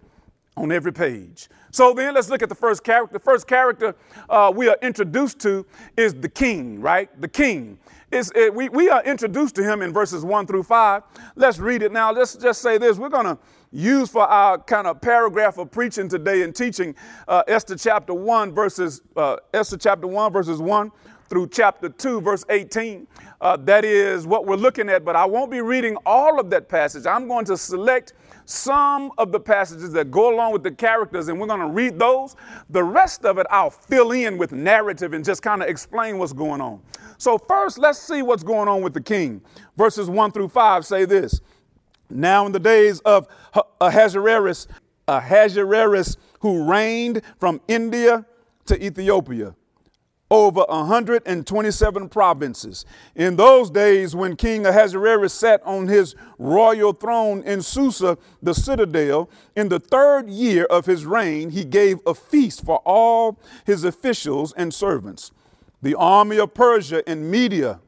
on 0.55 0.72
every 0.72 0.94
page. 0.94 1.50
So 1.72 1.94
then 1.94 2.13
let's 2.13 2.29
look 2.29 2.41
at 2.41 2.48
the 2.48 2.55
first 2.55 2.86
character. 2.86 3.12
The 3.12 3.24
first 3.24 3.46
character 3.46 3.94
uh, 4.29 4.53
we 4.55 4.70
are 4.70 4.77
introduced 4.82 5.41
to 5.41 5.65
is 5.98 6.13
the 6.13 6.29
king, 6.29 6.79
right? 6.79 7.10
The 7.20 7.27
king. 7.27 7.77
Uh, 8.14 8.24
we, 8.54 8.70
we 8.70 8.90
are 8.90 9.04
introduced 9.04 9.56
to 9.56 9.64
him 9.64 9.82
in 9.82 9.92
verses 9.92 10.24
1 10.24 10.48
through 10.48 10.64
5. 10.64 11.04
Let's 11.36 11.60
read 11.60 11.82
it 11.82 11.92
now. 11.92 12.12
Let's 12.12 12.36
just 12.36 12.62
say 12.62 12.78
this. 12.78 12.98
We're 12.98 13.10
going 13.10 13.26
to 13.26 13.38
use 13.72 14.10
for 14.10 14.22
our 14.22 14.58
kind 14.58 14.88
of 14.88 15.02
paragraph 15.02 15.58
of 15.58 15.72
preaching 15.72 16.08
today 16.08 16.44
and 16.44 16.56
teaching 16.56 16.96
uh, 17.28 17.44
Esther 17.48 17.76
chapter 17.76 18.14
1 18.14 18.54
verses, 18.54 19.02
uh, 19.18 19.38
Esther 19.54 19.78
chapter 19.78 20.08
1 20.08 20.32
verses 20.32 20.60
1 20.60 20.92
through 21.28 21.48
chapter 21.50 21.90
2 21.90 22.22
verse 22.22 22.46
18. 22.50 23.08
Uh, 23.42 23.58
that 23.58 23.84
is 23.84 24.26
what 24.26 24.46
we're 24.46 24.56
looking 24.56 24.90
at, 24.90 25.04
but 25.04 25.16
I 25.16 25.26
won't 25.26 25.52
be 25.52 25.62
reading 25.62 25.98
all 26.06 26.40
of 26.40 26.50
that 26.52 26.70
passage. 26.70 27.06
I'm 27.06 27.28
going 27.28 27.46
to 27.46 27.58
select 27.58 28.14
some 28.46 29.12
of 29.18 29.32
the 29.32 29.40
passages 29.40 29.92
that 29.92 30.12
go 30.12 30.34
along 30.34 30.54
with 30.54 30.64
the 30.64 30.72
characters, 30.72 31.28
and 31.28 31.40
we're 31.40 31.48
going 31.48 31.60
to 31.60 31.68
read 31.68 32.00
those. 32.00 32.36
The 32.70 32.84
rest 32.84 33.26
of 33.26 33.40
it, 33.40 33.48
I'll 33.50 33.72
fill 33.72 34.12
in 34.12 34.38
with 34.38 34.54
narrative 34.54 35.14
and 35.14 35.26
just 35.26 35.42
kind 35.42 35.62
of 35.62 35.68
explain 35.68 36.18
what's 36.18 36.34
going 36.34 36.62
on. 36.62 36.80
So, 37.18 37.38
first, 37.38 37.78
let's 37.78 38.00
see 38.00 38.22
what's 38.22 38.44
going 38.44 38.68
on 38.68 38.82
with 38.82 38.94
the 38.94 39.02
king. 39.02 39.42
Verses 39.78 40.10
1 40.10 40.32
through 40.32 40.50
5 40.50 40.86
say 40.86 41.06
this 41.06 41.42
Now, 42.10 42.46
in 42.46 42.52
the 42.52 42.60
days 42.60 43.00
of 43.02 43.28
Ahasuerus, 43.80 44.68
Ahasuerus, 45.08 46.18
who 46.40 46.70
reigned 46.70 47.22
from 47.40 47.62
India 47.68 48.26
to 48.66 48.84
Ethiopia, 48.84 49.56
over 50.32 50.66
127 50.68 52.10
provinces. 52.10 52.86
In 53.16 53.36
those 53.36 53.70
days, 53.70 54.16
when 54.16 54.36
King 54.36 54.66
Ahasuerus 54.66 55.34
sat 55.34 55.62
on 55.64 55.88
his 55.88 56.16
royal 56.40 56.94
throne 56.94 57.44
in 57.44 57.62
Susa, 57.62 58.18
the 58.42 58.54
citadel, 58.54 59.30
in 59.56 59.70
the 59.70 59.80
third 59.80 60.30
year 60.30 60.66
of 60.66 60.86
his 60.86 61.06
reign, 61.06 61.52
he 61.52 61.64
gave 61.64 62.00
a 62.06 62.16
feast 62.16 62.66
for 62.66 62.78
all 62.86 63.40
his 63.66 63.84
officials 63.84 64.52
and 64.54 64.74
servants. 64.74 65.32
The 65.82 65.96
army 65.96 66.38
of 66.38 66.53
Persia 66.53 67.08
and 67.08 67.29
Media, 67.29 67.79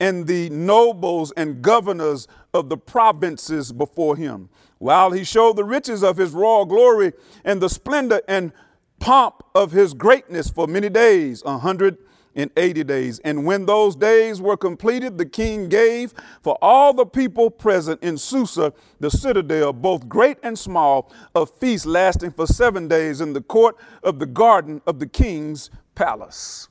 and 0.00 0.26
the 0.26 0.50
nobles 0.50 1.32
and 1.36 1.62
governors 1.62 2.26
of 2.52 2.68
the 2.68 2.76
provinces 2.76 3.72
before 3.72 4.16
him, 4.16 4.48
while 4.78 5.12
he 5.12 5.22
showed 5.22 5.56
the 5.56 5.64
riches 5.64 6.02
of 6.02 6.16
his 6.16 6.32
royal 6.32 6.64
glory 6.64 7.12
and 7.44 7.60
the 7.60 7.68
splendor 7.68 8.20
and 8.26 8.52
pomp 8.98 9.44
of 9.54 9.70
his 9.70 9.94
greatness 9.94 10.50
for 10.50 10.66
many 10.66 10.88
days, 10.88 11.42
a 11.46 11.58
hundred 11.58 11.98
and 12.34 12.50
eighty 12.56 12.82
days. 12.82 13.18
And 13.20 13.44
when 13.44 13.66
those 13.66 13.94
days 13.94 14.40
were 14.40 14.56
completed, 14.56 15.18
the 15.18 15.26
king 15.26 15.68
gave 15.68 16.14
for 16.42 16.56
all 16.62 16.92
the 16.94 17.06
people 17.06 17.50
present 17.50 18.02
in 18.02 18.18
Susa, 18.18 18.72
the 19.00 19.10
citadel, 19.10 19.72
both 19.72 20.08
great 20.08 20.38
and 20.42 20.58
small, 20.58 21.12
a 21.34 21.46
feast 21.46 21.86
lasting 21.86 22.32
for 22.32 22.46
seven 22.46 22.88
days 22.88 23.20
in 23.20 23.34
the 23.34 23.42
court 23.42 23.76
of 24.02 24.18
the 24.18 24.26
garden 24.26 24.80
of 24.86 24.98
the 24.98 25.06
king's 25.06 25.70
palace. 25.94 26.68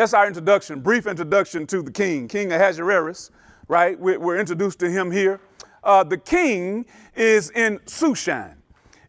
That's 0.00 0.14
our 0.14 0.26
introduction, 0.26 0.80
brief 0.80 1.06
introduction 1.06 1.66
to 1.66 1.82
the 1.82 1.90
king, 1.90 2.26
King 2.26 2.52
Ahasuerus, 2.52 3.30
right? 3.68 4.00
We're, 4.00 4.40
introduced 4.40 4.78
to 4.78 4.90
him 4.90 5.10
here. 5.10 5.42
Uh, 5.84 6.04
the 6.04 6.16
king 6.16 6.86
is 7.14 7.50
in 7.50 7.80
Shushan. 7.80 8.54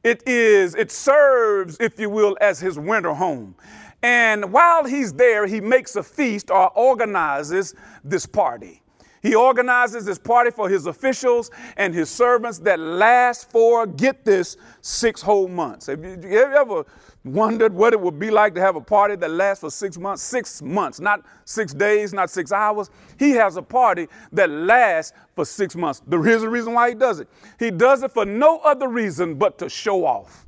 It 0.04 0.22
is, 0.28 0.76
it 0.76 0.92
serves, 0.92 1.78
if 1.80 1.98
you 1.98 2.10
will, 2.10 2.38
as 2.42 2.60
his 2.60 2.78
winter 2.78 3.14
home. 3.14 3.56
And 4.04 4.52
while 4.52 4.84
he's 4.84 5.14
there, 5.14 5.48
he 5.48 5.62
makes 5.62 5.96
a 5.96 6.04
feast 6.04 6.52
or 6.52 6.78
organizes 6.78 7.74
this 8.04 8.26
party. 8.26 8.82
He 9.22 9.34
organizes 9.34 10.04
this 10.04 10.20
party 10.20 10.52
for 10.52 10.68
his 10.68 10.88
officials 10.88 11.52
and 11.78 11.94
his 11.94 12.10
servants 12.10 12.58
that 12.60 12.82
last 12.82 13.50
for, 13.50 13.88
get 13.88 14.26
this, 14.26 14.58
six 14.82 15.22
whole 15.22 15.48
months. 15.48 15.86
Have 15.86 16.04
you, 16.04 16.10
have 16.10 16.24
you 16.26 16.38
ever 16.38 16.86
wondered 17.24 17.74
what 17.74 17.94
it 17.94 18.00
would 18.00 18.18
be 18.18 18.32
like 18.32 18.56
to 18.56 18.62
have 18.62 18.76
a 18.76 18.82
party 18.82 19.16
that 19.16 19.30
lasts 19.30 19.62
for 19.62 19.70
six 19.70 19.98
months? 19.98 20.24
Six 20.24 20.62
months, 20.62 21.00
not 21.00 21.24
six 21.46 21.74
days, 21.74 22.14
not 22.14 22.30
six 22.30 22.52
hours. 22.52 22.90
He 23.20 23.32
has 23.32 23.58
a 23.58 23.62
party 23.62 24.08
that 24.32 24.50
lasts 24.50 25.14
for 25.36 25.46
six 25.46 25.76
months. 25.76 26.02
Here's 26.10 26.42
the 26.42 26.50
reason 26.50 26.74
why 26.74 26.90
he 26.90 26.96
does 26.96 27.20
it. 27.20 27.28
He 27.60 27.72
does 27.72 28.04
it 28.04 28.12
for 28.12 28.26
no 28.26 28.60
other 28.60 28.88
reason 28.88 29.36
but 29.36 29.58
to 29.60 29.70
show 29.70 30.06
off. 30.06 30.48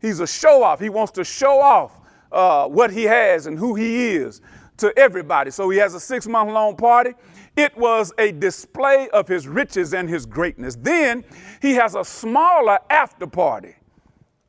He's 0.00 0.20
a 0.20 0.26
show 0.26 0.62
off. 0.62 0.80
He 0.80 0.88
wants 0.88 1.12
to 1.12 1.24
show 1.24 1.60
off 1.60 2.00
uh, 2.30 2.66
what 2.66 2.90
he 2.90 3.04
has 3.04 3.46
and 3.46 3.58
who 3.58 3.74
he 3.74 4.08
is 4.08 4.40
to 4.78 4.96
everybody. 4.98 5.50
So 5.50 5.70
he 5.70 5.78
has 5.78 5.94
a 5.94 6.00
six 6.00 6.26
month 6.26 6.50
long 6.50 6.76
party. 6.76 7.12
It 7.56 7.76
was 7.76 8.12
a 8.18 8.32
display 8.32 9.08
of 9.10 9.28
his 9.28 9.46
riches 9.46 9.92
and 9.92 10.08
his 10.08 10.24
greatness. 10.24 10.76
Then 10.76 11.24
he 11.60 11.74
has 11.74 11.94
a 11.94 12.04
smaller 12.04 12.78
after 12.90 13.26
party 13.26 13.74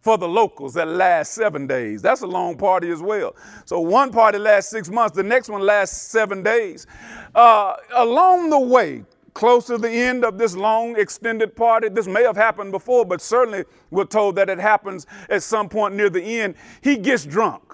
for 0.04 0.18
the 0.18 0.28
locals 0.28 0.74
that 0.74 0.88
lasts 0.88 1.34
seven 1.34 1.66
days. 1.66 2.02
That's 2.02 2.22
a 2.22 2.28
long 2.28 2.58
party 2.58 2.92
as 2.92 3.02
well. 3.02 3.38
So 3.64 3.80
one 3.80 4.12
party 4.12 4.38
lasts 4.38 4.70
six 4.70 4.90
months, 4.90 5.16
the 5.16 5.24
next 5.24 5.48
one 5.48 5.62
lasts 5.62 5.98
seven 5.98 6.44
days. 6.44 6.86
Uh, 7.34 7.78
along 7.96 8.50
the 8.50 8.60
way, 8.60 9.06
close 9.34 9.66
to 9.68 9.78
the 9.78 9.90
end 9.90 10.26
of 10.26 10.38
this 10.38 10.58
long 10.58 10.98
extended 11.00 11.56
party, 11.56 11.88
this 11.88 12.06
may 12.06 12.22
have 12.24 12.36
happened 12.36 12.74
before, 12.74 13.06
but 13.06 13.22
certainly 13.22 13.64
we're 13.92 14.04
told 14.04 14.36
that 14.36 14.50
it 14.50 14.60
happens 14.60 15.08
at 15.30 15.42
some 15.42 15.70
point 15.70 15.96
near 15.96 16.10
the 16.10 16.22
end. 16.22 16.56
He 16.82 16.98
gets 16.98 17.26
drunk. 17.26 17.74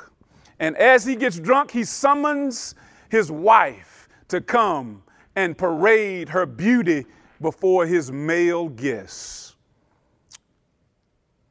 And 0.59 0.77
as 0.77 1.03
he 1.03 1.15
gets 1.15 1.39
drunk, 1.39 1.71
he 1.71 1.83
summons 1.83 2.75
his 3.09 3.31
wife 3.31 4.07
to 4.27 4.39
come 4.39 5.01
and 5.35 5.57
parade 5.57 6.29
her 6.29 6.45
beauty 6.45 7.07
before 7.41 7.87
his 7.87 8.11
male 8.11 8.69
guests 8.69 9.48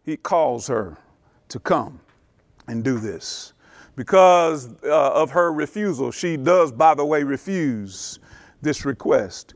he 0.09 0.17
calls 0.17 0.67
her 0.69 0.97
to 1.49 1.61
come 1.61 2.01
and 2.67 2.83
do 2.83 2.99
this. 2.99 3.53
Because 3.95 4.75
uh, 4.83 5.13
of 5.13 5.31
her 5.33 5.53
refusal, 5.53 6.11
she 6.11 6.39
does, 6.39 6.73
by 6.73 6.95
the 6.95 7.05
way, 7.05 7.25
refuse 7.25 8.19
this 8.63 8.87
request. 8.87 9.53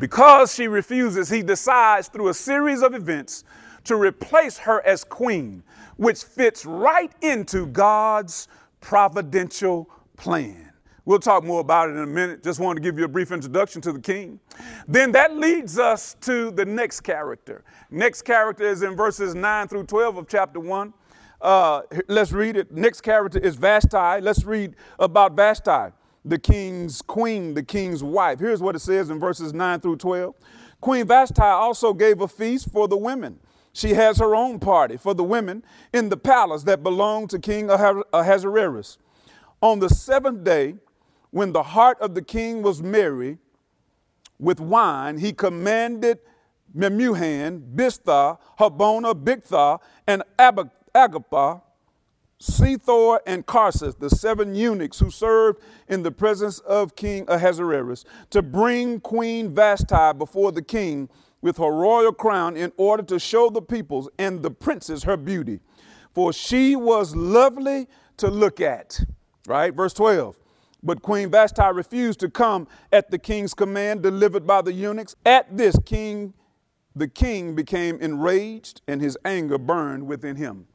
Because 0.00 0.54
she 0.54 0.66
refuses, 0.66 1.28
he 1.28 1.42
decides 1.42 2.08
through 2.08 2.28
a 2.28 2.34
series 2.34 2.82
of 2.82 2.94
events 2.94 3.44
to 3.84 3.94
replace 3.94 4.58
her 4.58 4.84
as 4.84 5.04
queen, 5.04 5.62
which 5.98 6.24
fits 6.24 6.66
right 6.66 7.12
into 7.20 7.66
God's 7.66 8.48
providential 8.80 9.88
plan. 10.16 10.71
We'll 11.04 11.18
talk 11.18 11.42
more 11.42 11.60
about 11.60 11.88
it 11.88 11.92
in 11.92 11.98
a 11.98 12.06
minute. 12.06 12.44
Just 12.44 12.60
wanted 12.60 12.80
to 12.80 12.88
give 12.88 12.96
you 12.96 13.04
a 13.04 13.08
brief 13.08 13.32
introduction 13.32 13.80
to 13.82 13.92
the 13.92 14.00
king. 14.00 14.38
Then 14.86 15.10
that 15.12 15.36
leads 15.36 15.78
us 15.78 16.14
to 16.20 16.52
the 16.52 16.64
next 16.64 17.00
character. 17.00 17.64
Next 17.90 18.22
character 18.22 18.64
is 18.64 18.82
in 18.82 18.94
verses 18.94 19.34
9 19.34 19.68
through 19.68 19.84
12 19.84 20.16
of 20.18 20.28
chapter 20.28 20.60
1. 20.60 20.94
Uh, 21.40 21.82
let's 22.06 22.30
read 22.30 22.56
it. 22.56 22.70
Next 22.70 23.00
character 23.00 23.40
is 23.40 23.56
Vashti. 23.56 24.20
Let's 24.20 24.44
read 24.44 24.76
about 25.00 25.34
Vashti, 25.34 25.92
the 26.24 26.38
king's 26.38 27.02
queen, 27.02 27.54
the 27.54 27.64
king's 27.64 28.04
wife. 28.04 28.38
Here's 28.38 28.62
what 28.62 28.76
it 28.76 28.78
says 28.78 29.10
in 29.10 29.18
verses 29.18 29.52
9 29.52 29.80
through 29.80 29.96
12. 29.96 30.36
Queen 30.80 31.04
Vashti 31.04 31.42
also 31.42 31.92
gave 31.92 32.20
a 32.20 32.28
feast 32.28 32.70
for 32.70 32.86
the 32.86 32.96
women. 32.96 33.40
She 33.72 33.94
has 33.94 34.18
her 34.18 34.36
own 34.36 34.60
party 34.60 34.96
for 34.96 35.14
the 35.14 35.24
women 35.24 35.64
in 35.92 36.10
the 36.10 36.16
palace 36.16 36.62
that 36.64 36.84
belonged 36.84 37.30
to 37.30 37.40
King 37.40 37.70
Ahasuerus. 37.70 38.98
On 39.60 39.78
the 39.78 39.88
seventh 39.88 40.44
day, 40.44 40.74
when 41.32 41.52
the 41.52 41.62
heart 41.62 41.98
of 42.00 42.14
the 42.14 42.22
king 42.22 42.62
was 42.62 42.82
merry 42.82 43.38
with 44.38 44.60
wine, 44.60 45.18
he 45.18 45.32
commanded 45.32 46.18
Memuhan, 46.76 47.74
Biztha, 47.74 48.38
Harbona, 48.58 49.14
Bigtha, 49.14 49.78
and 50.06 50.22
Agapah, 50.38 51.62
Zethar, 52.40 53.20
and 53.26 53.46
Karsis, 53.46 53.98
the 53.98 54.10
seven 54.10 54.54
eunuchs 54.54 54.98
who 54.98 55.10
served 55.10 55.62
in 55.88 56.02
the 56.02 56.10
presence 56.10 56.58
of 56.60 56.94
King 56.96 57.24
Ahasuerus, 57.28 58.04
to 58.30 58.42
bring 58.42 59.00
Queen 59.00 59.54
Vashti 59.54 60.18
before 60.18 60.52
the 60.52 60.62
king 60.62 61.08
with 61.40 61.56
her 61.56 61.70
royal 61.70 62.12
crown 62.12 62.56
in 62.56 62.72
order 62.76 63.02
to 63.04 63.18
show 63.18 63.48
the 63.48 63.62
peoples 63.62 64.08
and 64.18 64.42
the 64.42 64.50
princes 64.50 65.04
her 65.04 65.16
beauty. 65.16 65.60
For 66.14 66.32
she 66.32 66.76
was 66.76 67.16
lovely 67.16 67.88
to 68.18 68.28
look 68.28 68.60
at. 68.60 69.00
Right? 69.46 69.74
Verse 69.74 69.94
12. 69.94 70.41
But 70.82 71.02
Queen 71.02 71.30
Vashti 71.30 71.62
refused 71.72 72.20
to 72.20 72.30
come 72.30 72.66
at 72.92 73.10
the 73.10 73.18
king's 73.18 73.54
command 73.54 74.02
delivered 74.02 74.46
by 74.46 74.62
the 74.62 74.72
eunuchs. 74.72 75.14
At 75.24 75.56
this, 75.56 75.78
king, 75.84 76.34
the 76.96 77.06
king 77.06 77.54
became 77.54 78.00
enraged 78.00 78.82
and 78.88 79.00
his 79.00 79.16
anger 79.24 79.58
burned 79.58 80.06
within 80.06 80.36
him. 80.36 80.66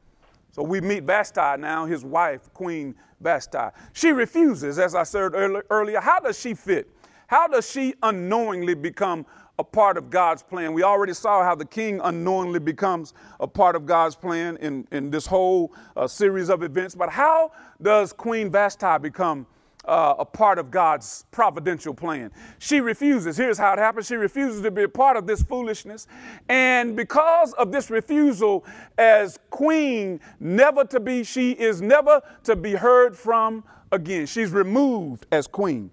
So 0.50 0.62
we 0.62 0.80
meet 0.80 1.04
Vashti 1.04 1.60
now, 1.60 1.84
his 1.84 2.04
wife, 2.04 2.52
Queen 2.54 2.94
Vashti. 3.20 3.68
She 3.92 4.12
refuses, 4.12 4.78
as 4.78 4.94
I 4.94 5.02
said 5.02 5.32
earlier. 5.34 6.00
How 6.00 6.20
does 6.20 6.40
she 6.40 6.54
fit? 6.54 6.88
How 7.26 7.46
does 7.46 7.70
she 7.70 7.94
unknowingly 8.02 8.74
become 8.74 9.26
a 9.58 9.64
part 9.64 9.96
of 9.96 10.08
God's 10.08 10.42
plan. 10.42 10.72
We 10.72 10.84
already 10.84 11.12
saw 11.12 11.42
how 11.42 11.54
the 11.54 11.64
king 11.64 12.00
unknowingly 12.02 12.60
becomes 12.60 13.12
a 13.40 13.46
part 13.46 13.74
of 13.74 13.86
God's 13.86 14.14
plan 14.14 14.56
in, 14.58 14.86
in 14.92 15.10
this 15.10 15.26
whole 15.26 15.74
uh, 15.96 16.06
series 16.06 16.48
of 16.48 16.62
events. 16.62 16.94
But 16.94 17.10
how 17.10 17.50
does 17.82 18.12
Queen 18.12 18.50
Vashti 18.50 18.98
become 19.00 19.46
uh, 19.88 20.14
a 20.18 20.24
part 20.24 20.58
of 20.58 20.70
God's 20.70 21.24
providential 21.30 21.94
plan? 21.94 22.30
She 22.58 22.80
refuses. 22.80 23.36
Here's 23.36 23.58
how 23.58 23.72
it 23.72 23.78
happens 23.78 24.06
she 24.06 24.16
refuses 24.16 24.62
to 24.62 24.70
be 24.70 24.84
a 24.84 24.88
part 24.88 25.16
of 25.16 25.26
this 25.26 25.42
foolishness. 25.42 26.06
And 26.48 26.94
because 26.94 27.52
of 27.54 27.72
this 27.72 27.90
refusal, 27.90 28.64
as 28.96 29.38
queen, 29.50 30.20
never 30.38 30.84
to 30.84 31.00
be, 31.00 31.24
she 31.24 31.52
is 31.52 31.82
never 31.82 32.20
to 32.44 32.54
be 32.54 32.72
heard 32.72 33.16
from 33.16 33.64
again. 33.90 34.26
She's 34.26 34.50
removed 34.50 35.26
as 35.32 35.46
queen 35.46 35.90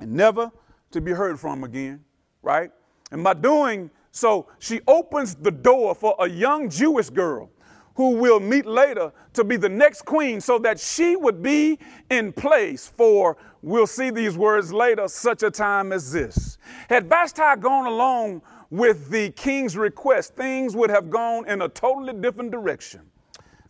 and 0.00 0.12
never 0.12 0.50
to 0.90 1.00
be 1.00 1.12
heard 1.12 1.38
from 1.38 1.64
again, 1.64 2.04
right? 2.42 2.70
And 3.10 3.22
by 3.24 3.34
doing 3.34 3.90
so, 4.10 4.48
she 4.58 4.80
opens 4.86 5.34
the 5.34 5.50
door 5.50 5.94
for 5.94 6.14
a 6.18 6.28
young 6.28 6.68
Jewish 6.68 7.10
girl 7.10 7.50
who 7.98 8.10
will 8.10 8.38
meet 8.38 8.64
later 8.64 9.12
to 9.32 9.42
be 9.42 9.56
the 9.56 9.68
next 9.68 10.02
queen 10.02 10.40
so 10.40 10.56
that 10.56 10.78
she 10.78 11.16
would 11.16 11.42
be 11.42 11.76
in 12.10 12.32
place 12.32 12.86
for, 12.86 13.36
we'll 13.60 13.88
see 13.88 14.08
these 14.10 14.38
words 14.38 14.72
later, 14.72 15.08
such 15.08 15.42
a 15.42 15.50
time 15.50 15.92
as 15.92 16.12
this. 16.12 16.58
Had 16.88 17.08
Vashti 17.08 17.56
gone 17.58 17.86
along 17.86 18.40
with 18.70 19.10
the 19.10 19.30
king's 19.30 19.76
request, 19.76 20.36
things 20.36 20.76
would 20.76 20.90
have 20.90 21.10
gone 21.10 21.48
in 21.48 21.62
a 21.62 21.68
totally 21.68 22.12
different 22.12 22.52
direction 22.52 23.02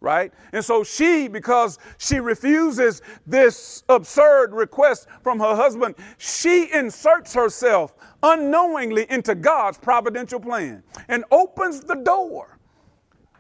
right? 0.00 0.32
And 0.52 0.64
so 0.64 0.84
she, 0.84 1.26
because 1.26 1.80
she 1.98 2.20
refuses 2.20 3.02
this 3.26 3.82
absurd 3.88 4.52
request 4.52 5.08
from 5.24 5.40
her 5.40 5.56
husband, 5.56 5.96
she 6.18 6.72
inserts 6.72 7.34
herself 7.34 7.94
unknowingly 8.22 9.06
into 9.10 9.34
God's 9.34 9.76
providential 9.76 10.38
plan 10.38 10.84
and 11.08 11.24
opens 11.32 11.80
the 11.80 11.96
door 11.96 12.57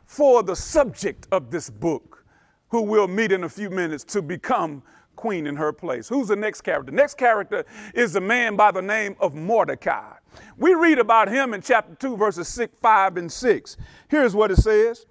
for 0.08 0.42
the 0.42 0.56
subject 0.56 1.28
of 1.30 1.50
this 1.50 1.68
book, 1.68 2.24
who 2.70 2.80
we'll 2.80 3.06
meet 3.06 3.30
in 3.30 3.44
a 3.44 3.48
few 3.48 3.68
minutes, 3.68 4.04
to 4.04 4.22
become 4.22 4.82
queen 5.16 5.46
in 5.46 5.54
her 5.54 5.70
place. 5.70 6.08
Who's 6.08 6.28
the 6.28 6.36
next 6.36 6.62
character? 6.62 6.90
Next 6.90 7.18
character 7.18 7.66
is 7.92 8.16
a 8.16 8.20
man 8.20 8.56
by 8.56 8.70
the 8.70 8.80
name 8.80 9.16
of 9.20 9.34
Mordecai. 9.34 10.14
We 10.56 10.72
read 10.72 10.98
about 10.98 11.28
him 11.28 11.52
in 11.52 11.60
chapter 11.60 11.94
2, 11.94 12.16
verses 12.16 12.48
6, 12.48 12.74
5, 12.80 13.16
and 13.18 13.30
6. 13.30 13.76
Here's 14.08 14.34
what 14.34 14.50
it 14.50 14.56
says 14.56 15.04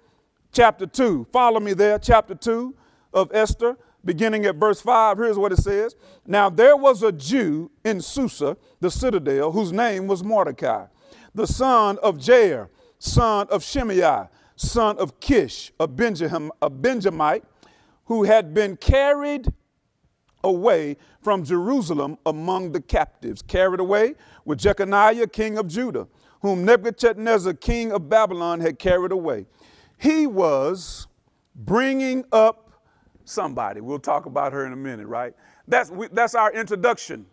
chapter 0.50 0.84
2. 0.84 1.28
Follow 1.32 1.60
me 1.60 1.74
there, 1.74 2.00
chapter 2.00 2.34
2 2.34 2.74
of 3.14 3.30
Esther, 3.32 3.76
beginning 4.04 4.46
at 4.46 4.56
verse 4.56 4.80
5. 4.80 5.16
Here's 5.16 5.38
what 5.38 5.52
it 5.52 5.58
says 5.58 5.94
Now 6.26 6.50
there 6.50 6.76
was 6.76 7.04
a 7.04 7.12
Jew 7.12 7.70
in 7.84 8.00
Susa, 8.00 8.56
the 8.80 8.90
citadel, 8.90 9.52
whose 9.52 9.72
name 9.72 10.08
was 10.08 10.24
Mordecai, 10.24 10.86
the 11.36 11.46
son 11.46 11.98
of 12.02 12.18
Jair, 12.18 12.68
son 12.98 13.46
of 13.48 13.62
Shimei, 13.62 14.26
son 14.58 14.98
of 14.98 15.20
Kish, 15.20 15.72
a, 15.78 15.86
Benjamin, 15.86 16.50
a 16.60 16.68
Benjamite, 16.68 17.44
who 18.06 18.24
had 18.24 18.52
been 18.52 18.76
carried 18.76 19.52
away 20.42 20.96
from 21.22 21.44
Jerusalem 21.44 22.18
among 22.26 22.72
the 22.72 22.80
captives, 22.80 23.40
carried 23.42 23.80
away 23.80 24.14
with 24.44 24.58
Jeconiah, 24.58 25.26
king 25.28 25.58
of 25.58 25.68
Judah, 25.68 26.08
whom 26.42 26.64
Nebuchadnezzar, 26.64 27.54
king 27.54 27.92
of 27.92 28.08
Babylon, 28.08 28.60
had 28.60 28.78
carried 28.78 29.12
away. 29.12 29.46
He 29.98 30.26
was 30.26 31.06
bringing 31.54 32.24
up 32.32 32.72
somebody. 33.24 33.80
We'll 33.80 33.98
talk 33.98 34.26
about 34.26 34.52
her 34.52 34.66
in 34.66 34.72
a 34.72 34.76
minute, 34.76 35.06
right? 35.06 35.34
That's, 35.66 35.90
we, 35.90 36.08
that's 36.08 36.34
our 36.34 36.52
introduction 36.52 37.26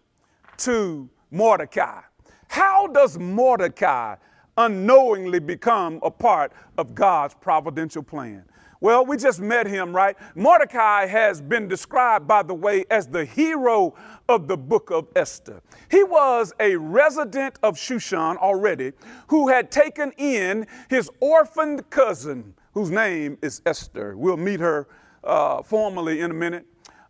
to 0.57 1.09
Mordecai. 1.31 2.01
How 2.47 2.87
does 2.87 3.17
Mordecai 3.17 4.15
unknowingly 4.57 5.39
become 5.39 5.99
a 6.03 6.11
part 6.11 6.51
of 6.77 6.95
God's 6.95 7.33
providential 7.33 8.03
plan? 8.03 8.43
Well, 8.81 9.05
we 9.05 9.17
just 9.17 9.39
met 9.39 9.67
him, 9.67 9.95
right? 9.95 10.15
Mordecai 10.35 11.07
has 11.07 11.41
been 11.41 11.67
described, 11.67 12.27
by 12.27 12.43
the 12.43 12.53
way, 12.53 12.85
as 12.91 13.07
the 13.07 13.25
hero 13.25 13.95
of 14.29 14.47
the 14.47 14.57
book 14.57 14.91
of 14.91 15.07
Esther. 15.15 15.61
He 15.89 16.03
was 16.03 16.53
a 16.59 16.75
resident 16.75 17.57
of 17.63 17.77
Shushan 17.77 18.37
already 18.37 18.91
who 19.27 19.47
had 19.47 19.71
taken 19.71 20.11
in 20.17 20.67
his 20.89 21.09
orphaned 21.19 21.89
cousin, 21.89 22.53
whose 22.73 22.91
name 22.91 23.37
is 23.41 23.61
Esther. 23.65 24.17
We'll 24.17 24.37
meet 24.37 24.59
her 24.59 24.87
uh, 25.23 25.63
formally 25.63 26.21
in 26.21 26.31
a 26.31 26.35
minute. 26.35 26.65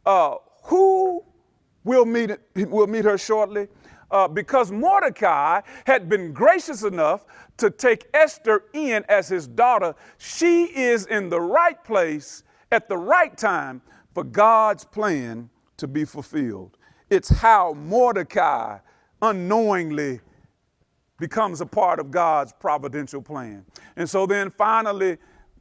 Uh, 0.05 0.35
who 0.63 1.23
will 1.83 2.05
meet, 2.05 2.31
we'll 2.55 2.87
meet 2.87 3.05
her 3.05 3.17
shortly. 3.17 3.67
Uh, 4.11 4.27
because 4.27 4.71
Mordecai 4.71 5.61
had 5.85 6.07
been 6.07 6.31
gracious 6.31 6.83
enough 6.83 7.25
to 7.57 7.69
take 7.69 8.07
Esther 8.13 8.65
in 8.73 9.03
as 9.09 9.27
his 9.27 9.47
daughter, 9.47 9.95
she 10.17 10.65
is 10.65 11.05
in 11.07 11.29
the 11.29 11.41
right 11.41 11.81
place 11.83 12.43
at 12.71 12.87
the 12.87 12.97
right 12.97 13.35
time 13.37 13.81
for 14.13 14.23
God's 14.23 14.85
plan 14.85 15.49
to 15.77 15.87
be 15.87 16.05
fulfilled. 16.05 16.77
It's 17.09 17.29
how 17.29 17.73
Mordecai 17.73 18.79
unknowingly 19.21 20.21
becomes 21.19 21.61
a 21.61 21.65
part 21.65 21.99
of 21.99 22.11
God's 22.11 22.53
providential 22.53 23.21
plan. 23.21 23.65
And 23.95 24.09
so 24.09 24.25
then 24.25 24.49
finally, 24.49 25.17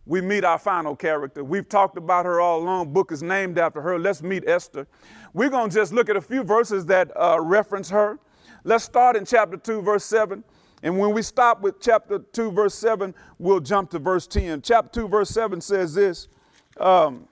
we 0.06 0.20
meet 0.20 0.44
our 0.44 0.58
final 0.58 0.94
character. 0.94 1.42
We've 1.42 1.68
talked 1.68 1.96
about 1.96 2.26
her 2.26 2.40
all 2.40 2.62
along. 2.62 2.92
Book 2.92 3.12
is 3.12 3.22
named 3.22 3.58
after 3.58 3.80
her. 3.80 3.98
Let's 3.98 4.22
meet 4.22 4.46
Esther. 4.46 4.86
We're 5.32 5.50
going 5.50 5.70
to 5.70 5.74
just 5.74 5.92
look 5.92 6.08
at 6.08 6.16
a 6.16 6.20
few 6.20 6.42
verses 6.42 6.84
that 6.86 7.10
uh, 7.16 7.40
reference 7.40 7.88
her. 7.90 8.18
Let's 8.64 8.84
start 8.84 9.14
in 9.14 9.26
chapter 9.26 9.56
2, 9.56 9.82
verse 9.82 10.04
7. 10.04 10.42
And 10.82 10.98
when 10.98 11.12
we 11.12 11.22
stop 11.22 11.60
with 11.60 11.80
chapter 11.80 12.18
2, 12.18 12.50
verse 12.50 12.74
7, 12.74 13.14
we'll 13.38 13.60
jump 13.60 13.90
to 13.90 13.98
verse 13.98 14.26
10. 14.26 14.62
Chapter 14.62 15.02
2, 15.02 15.08
verse 15.08 15.30
7 15.30 15.60
says 15.60 15.94
this 15.94 16.28
um, 16.80 17.28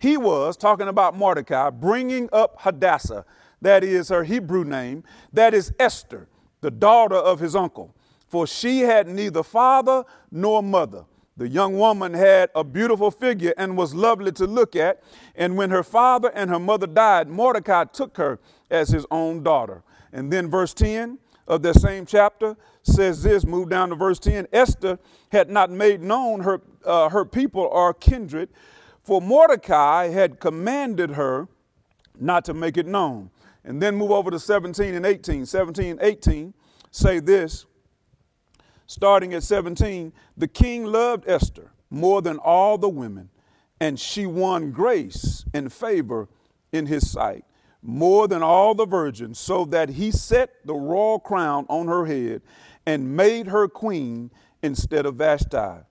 He 0.00 0.16
was, 0.16 0.56
talking 0.56 0.88
about 0.88 1.16
Mordecai, 1.16 1.70
bringing 1.70 2.28
up 2.32 2.56
Hadassah, 2.60 3.24
that 3.62 3.84
is 3.84 4.08
her 4.08 4.24
Hebrew 4.24 4.64
name, 4.64 5.04
that 5.32 5.54
is 5.54 5.72
Esther, 5.78 6.28
the 6.60 6.70
daughter 6.70 7.16
of 7.16 7.40
his 7.40 7.54
uncle. 7.54 7.94
For 8.26 8.46
she 8.46 8.80
had 8.80 9.06
neither 9.06 9.44
father 9.44 10.04
nor 10.30 10.62
mother 10.62 11.04
the 11.36 11.48
young 11.48 11.76
woman 11.76 12.14
had 12.14 12.50
a 12.54 12.62
beautiful 12.62 13.10
figure 13.10 13.54
and 13.58 13.76
was 13.76 13.94
lovely 13.94 14.30
to 14.32 14.46
look 14.46 14.76
at. 14.76 15.02
And 15.34 15.56
when 15.56 15.70
her 15.70 15.82
father 15.82 16.30
and 16.32 16.48
her 16.48 16.60
mother 16.60 16.86
died, 16.86 17.28
Mordecai 17.28 17.84
took 17.84 18.16
her 18.18 18.38
as 18.70 18.90
his 18.90 19.04
own 19.10 19.42
daughter. 19.42 19.82
And 20.14 20.32
then 20.32 20.48
verse 20.48 20.72
10 20.72 21.18
of 21.46 21.62
that 21.62 21.74
same 21.74 22.06
chapter 22.06 22.56
says 22.82 23.22
this 23.24 23.44
move 23.44 23.68
down 23.68 23.90
to 23.90 23.96
verse 23.96 24.18
10 24.20 24.46
Esther 24.52 24.98
had 25.30 25.50
not 25.50 25.70
made 25.70 26.00
known 26.00 26.40
her, 26.40 26.62
uh, 26.86 27.08
her 27.10 27.24
people 27.24 27.62
or 27.62 27.92
kindred, 27.92 28.48
for 29.02 29.20
Mordecai 29.20 30.08
had 30.08 30.40
commanded 30.40 31.10
her 31.10 31.48
not 32.18 32.44
to 32.46 32.54
make 32.54 32.78
it 32.78 32.86
known. 32.86 33.30
And 33.64 33.82
then 33.82 33.96
move 33.96 34.12
over 34.12 34.30
to 34.30 34.38
17 34.38 34.94
and 34.94 35.04
18. 35.04 35.44
17 35.46 35.90
and 35.90 36.00
18 36.00 36.54
say 36.90 37.18
this 37.18 37.66
starting 38.86 39.34
at 39.34 39.42
17, 39.42 40.12
the 40.36 40.46
king 40.46 40.84
loved 40.84 41.28
Esther 41.28 41.72
more 41.90 42.22
than 42.22 42.36
all 42.38 42.78
the 42.78 42.88
women, 42.88 43.30
and 43.80 43.98
she 43.98 44.26
won 44.26 44.70
grace 44.70 45.44
and 45.54 45.72
favor 45.72 46.28
in 46.70 46.86
his 46.86 47.10
sight 47.10 47.44
more 47.86 48.26
than 48.26 48.42
all 48.42 48.74
the 48.74 48.86
virgins, 48.86 49.38
so 49.38 49.66
that 49.66 49.90
he 49.90 50.10
set 50.10 50.64
the 50.64 50.74
royal 50.74 51.18
crown 51.18 51.66
on 51.68 51.86
her 51.86 52.06
head 52.06 52.40
and 52.86 53.14
made 53.14 53.46
her 53.46 53.68
queen 53.68 54.30
instead 54.62 55.04
of 55.04 55.16
Vashti. 55.16 55.84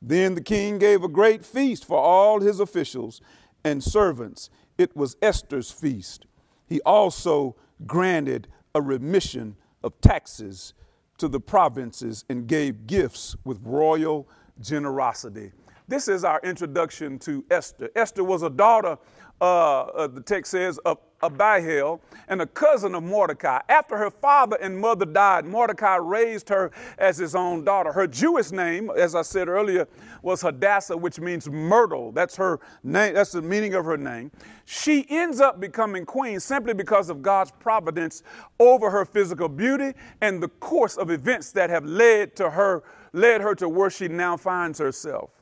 Then 0.00 0.36
the 0.36 0.40
king 0.40 0.78
gave 0.78 1.02
a 1.02 1.08
great 1.08 1.44
feast 1.44 1.84
for 1.84 1.98
all 1.98 2.40
his 2.40 2.60
officials 2.60 3.20
and 3.64 3.82
servants. 3.82 4.48
It 4.78 4.96
was 4.96 5.16
Esther's 5.20 5.70
feast. 5.70 6.24
He 6.66 6.80
also 6.82 7.56
granted 7.86 8.46
a 8.74 8.80
remission 8.80 9.56
of 9.82 10.00
taxes 10.00 10.72
to 11.18 11.28
the 11.28 11.40
provinces 11.40 12.24
and 12.28 12.46
gave 12.46 12.86
gifts 12.86 13.36
with 13.44 13.58
royal 13.62 14.28
generosity. 14.60 15.52
This 15.90 16.06
is 16.06 16.22
our 16.22 16.38
introduction 16.44 17.18
to 17.18 17.44
Esther. 17.50 17.90
Esther 17.96 18.22
was 18.22 18.44
a 18.44 18.48
daughter, 18.48 18.96
uh, 19.40 19.80
uh, 19.80 20.06
the 20.06 20.20
text 20.20 20.52
says, 20.52 20.78
of 20.84 20.98
Abihail 21.20 22.00
and 22.28 22.40
a 22.40 22.46
cousin 22.46 22.94
of 22.94 23.02
Mordecai. 23.02 23.58
After 23.68 23.96
her 23.96 24.08
father 24.08 24.56
and 24.62 24.78
mother 24.78 25.04
died, 25.04 25.46
Mordecai 25.46 25.96
raised 25.96 26.48
her 26.48 26.70
as 26.96 27.18
his 27.18 27.34
own 27.34 27.64
daughter. 27.64 27.90
Her 27.90 28.06
Jewish 28.06 28.52
name, 28.52 28.88
as 28.96 29.16
I 29.16 29.22
said 29.22 29.48
earlier, 29.48 29.88
was 30.22 30.42
Hadassah, 30.42 30.96
which 30.96 31.18
means 31.18 31.50
myrtle. 31.50 32.12
That's 32.12 32.36
her 32.36 32.60
name, 32.84 33.14
that's 33.14 33.32
the 33.32 33.42
meaning 33.42 33.74
of 33.74 33.84
her 33.84 33.96
name. 33.96 34.30
She 34.66 35.04
ends 35.10 35.40
up 35.40 35.58
becoming 35.58 36.06
queen 36.06 36.38
simply 36.38 36.72
because 36.72 37.10
of 37.10 37.20
God's 37.20 37.50
providence 37.50 38.22
over 38.60 38.90
her 38.90 39.04
physical 39.04 39.48
beauty 39.48 39.94
and 40.20 40.40
the 40.40 40.50
course 40.50 40.96
of 40.96 41.10
events 41.10 41.50
that 41.50 41.68
have 41.68 41.84
led 41.84 42.36
to 42.36 42.48
her, 42.48 42.84
led 43.12 43.40
her 43.40 43.56
to 43.56 43.68
where 43.68 43.90
she 43.90 44.06
now 44.06 44.36
finds 44.36 44.78
herself. 44.78 45.39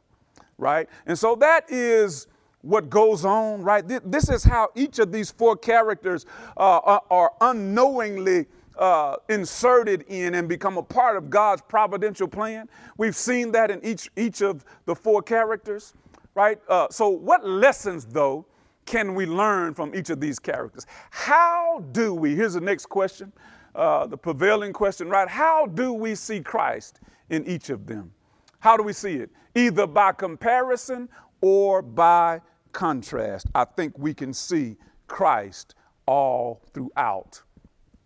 Right? 0.59 0.89
And 1.07 1.19
so 1.19 1.37
that 1.37 1.71
is 1.71 2.27
what 2.63 2.91
goes 2.91 3.25
on, 3.25 3.63
right? 3.63 3.85
This 3.87 4.29
is 4.29 4.43
how 4.45 4.69
each 4.75 4.99
of 4.99 5.13
these 5.13 5.31
four 5.31 5.57
characters 5.57 6.27
uh, 6.57 6.99
are 7.11 7.33
unknowingly 7.41 8.47
uh, 8.79 9.17
inserted 9.29 10.05
in 10.09 10.35
and 10.35 10.49
become 10.49 10.77
a 10.77 10.83
part 10.83 11.17
of 11.17 11.31
God's 11.31 11.63
providential 11.63 12.29
plan. 12.29 12.69
We've 12.97 13.17
seen 13.17 13.53
that 13.53 13.71
in 13.71 13.85
each, 13.85 14.11
each 14.17 14.41
of 14.41 14.65
the 14.87 14.95
four 14.95 15.23
characters, 15.23 15.95
right? 16.35 16.59
Uh, 16.69 16.87
so, 16.91 17.09
what 17.09 17.47
lessons, 17.47 18.05
though, 18.05 18.47
can 18.87 19.15
we 19.15 19.27
learn 19.27 19.75
from 19.75 19.95
each 19.95 20.11
of 20.11 20.21
these 20.21 20.39
characters? 20.39 20.87
How 21.11 21.85
do 21.93 22.15
we, 22.15 22.35
here's 22.35 22.55
the 22.55 22.61
next 22.61 22.87
question, 22.87 23.33
uh, 23.75 24.07
the 24.07 24.17
prevailing 24.17 24.73
question, 24.73 25.09
right? 25.09 25.29
How 25.29 25.67
do 25.67 25.93
we 25.93 26.15
see 26.15 26.41
Christ 26.41 27.01
in 27.31 27.47
each 27.47 27.71
of 27.71 27.87
them? 27.87 28.13
How 28.61 28.77
do 28.77 28.83
we 28.83 28.93
see 28.93 29.17
it? 29.17 29.31
Either 29.55 29.87
by 29.87 30.13
comparison 30.13 31.09
or 31.41 31.83
by 31.83 32.41
contrast, 32.73 33.47
I 33.55 33.65
think 33.65 33.99
we 33.99 34.15
can 34.15 34.33
see 34.33 34.77
Christ 35.07 35.75
all 36.07 36.63
throughout 36.73 37.43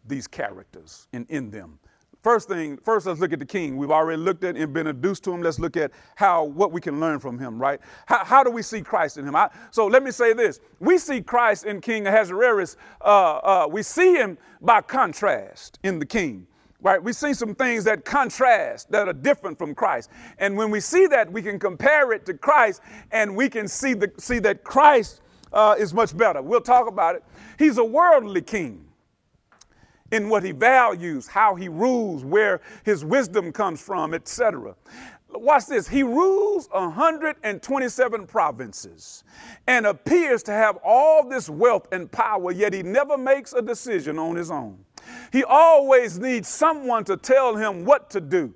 these 0.06 0.26
characters 0.26 1.08
and 1.12 1.28
in 1.30 1.50
them. 1.50 1.78
First 2.22 2.48
thing, 2.48 2.78
first 2.84 3.06
let's 3.06 3.18
look 3.18 3.32
at 3.32 3.40
the 3.40 3.44
king. 3.44 3.76
We've 3.76 3.90
already 3.90 4.20
looked 4.20 4.44
at 4.44 4.56
and 4.56 4.72
been 4.72 4.86
introduced 4.86 5.24
to 5.24 5.32
him. 5.32 5.42
Let's 5.42 5.58
look 5.58 5.76
at 5.76 5.90
how 6.14 6.44
what 6.44 6.70
we 6.70 6.80
can 6.80 7.00
learn 7.00 7.18
from 7.18 7.36
him, 7.36 7.60
right? 7.60 7.80
How, 8.06 8.24
how 8.24 8.44
do 8.44 8.50
we 8.50 8.62
see 8.62 8.80
Christ 8.80 9.18
in 9.18 9.26
him? 9.26 9.34
I, 9.34 9.50
so 9.72 9.88
let 9.88 10.04
me 10.04 10.12
say 10.12 10.32
this: 10.32 10.60
we 10.78 10.98
see 10.98 11.20
Christ 11.20 11.64
in 11.64 11.80
King 11.80 12.06
Ahasuerus. 12.06 12.76
Uh, 13.00 13.04
uh, 13.38 13.68
we 13.68 13.82
see 13.82 14.14
him 14.14 14.38
by 14.60 14.82
contrast 14.82 15.80
in 15.82 15.98
the 15.98 16.06
king 16.06 16.46
right? 16.82 17.02
We 17.02 17.12
see 17.12 17.32
some 17.32 17.54
things 17.54 17.84
that 17.84 18.04
contrast, 18.04 18.90
that 18.90 19.08
are 19.08 19.12
different 19.12 19.56
from 19.56 19.74
Christ. 19.74 20.10
And 20.38 20.56
when 20.56 20.70
we 20.70 20.80
see 20.80 21.06
that, 21.06 21.30
we 21.32 21.40
can 21.40 21.58
compare 21.58 22.12
it 22.12 22.26
to 22.26 22.34
Christ 22.34 22.82
and 23.12 23.34
we 23.34 23.48
can 23.48 23.68
see, 23.68 23.94
the, 23.94 24.12
see 24.18 24.40
that 24.40 24.64
Christ 24.64 25.20
uh, 25.52 25.76
is 25.78 25.94
much 25.94 26.16
better. 26.16 26.42
We'll 26.42 26.60
talk 26.60 26.88
about 26.88 27.14
it. 27.14 27.24
He's 27.58 27.78
a 27.78 27.84
worldly 27.84 28.42
king 28.42 28.84
in 30.10 30.28
what 30.28 30.42
he 30.42 30.52
values, 30.52 31.26
how 31.26 31.54
he 31.54 31.68
rules, 31.68 32.24
where 32.24 32.60
his 32.84 33.04
wisdom 33.04 33.52
comes 33.52 33.80
from, 33.80 34.12
etc. 34.12 34.74
Watch 35.30 35.66
this. 35.66 35.88
He 35.88 36.02
rules 36.02 36.68
127 36.72 38.26
provinces 38.26 39.24
and 39.66 39.86
appears 39.86 40.42
to 40.42 40.52
have 40.52 40.78
all 40.84 41.26
this 41.26 41.48
wealth 41.48 41.88
and 41.92 42.10
power, 42.12 42.52
yet 42.52 42.74
he 42.74 42.82
never 42.82 43.16
makes 43.16 43.54
a 43.54 43.62
decision 43.62 44.18
on 44.18 44.36
his 44.36 44.50
own. 44.50 44.84
He 45.32 45.42
always 45.44 46.18
needs 46.18 46.46
someone 46.46 47.04
to 47.04 47.16
tell 47.16 47.56
him 47.56 47.86
what 47.86 48.10
to 48.10 48.20
do. 48.20 48.54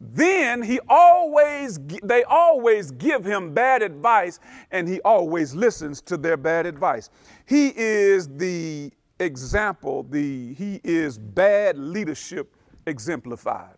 Then 0.00 0.60
he 0.62 0.78
always 0.88 1.78
they 2.02 2.24
always 2.24 2.90
give 2.90 3.24
him 3.24 3.54
bad 3.54 3.80
advice 3.80 4.40
and 4.70 4.86
he 4.86 5.00
always 5.02 5.54
listens 5.54 6.02
to 6.02 6.16
their 6.16 6.36
bad 6.36 6.66
advice. 6.66 7.08
He 7.46 7.72
is 7.76 8.28
the 8.28 8.92
example, 9.20 10.02
the 10.02 10.52
he 10.54 10.80
is 10.84 11.16
bad 11.16 11.78
leadership 11.78 12.54
exemplified. 12.86 13.76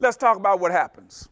Let's 0.00 0.16
talk 0.16 0.36
about 0.38 0.58
what 0.58 0.72
happens. 0.72 1.28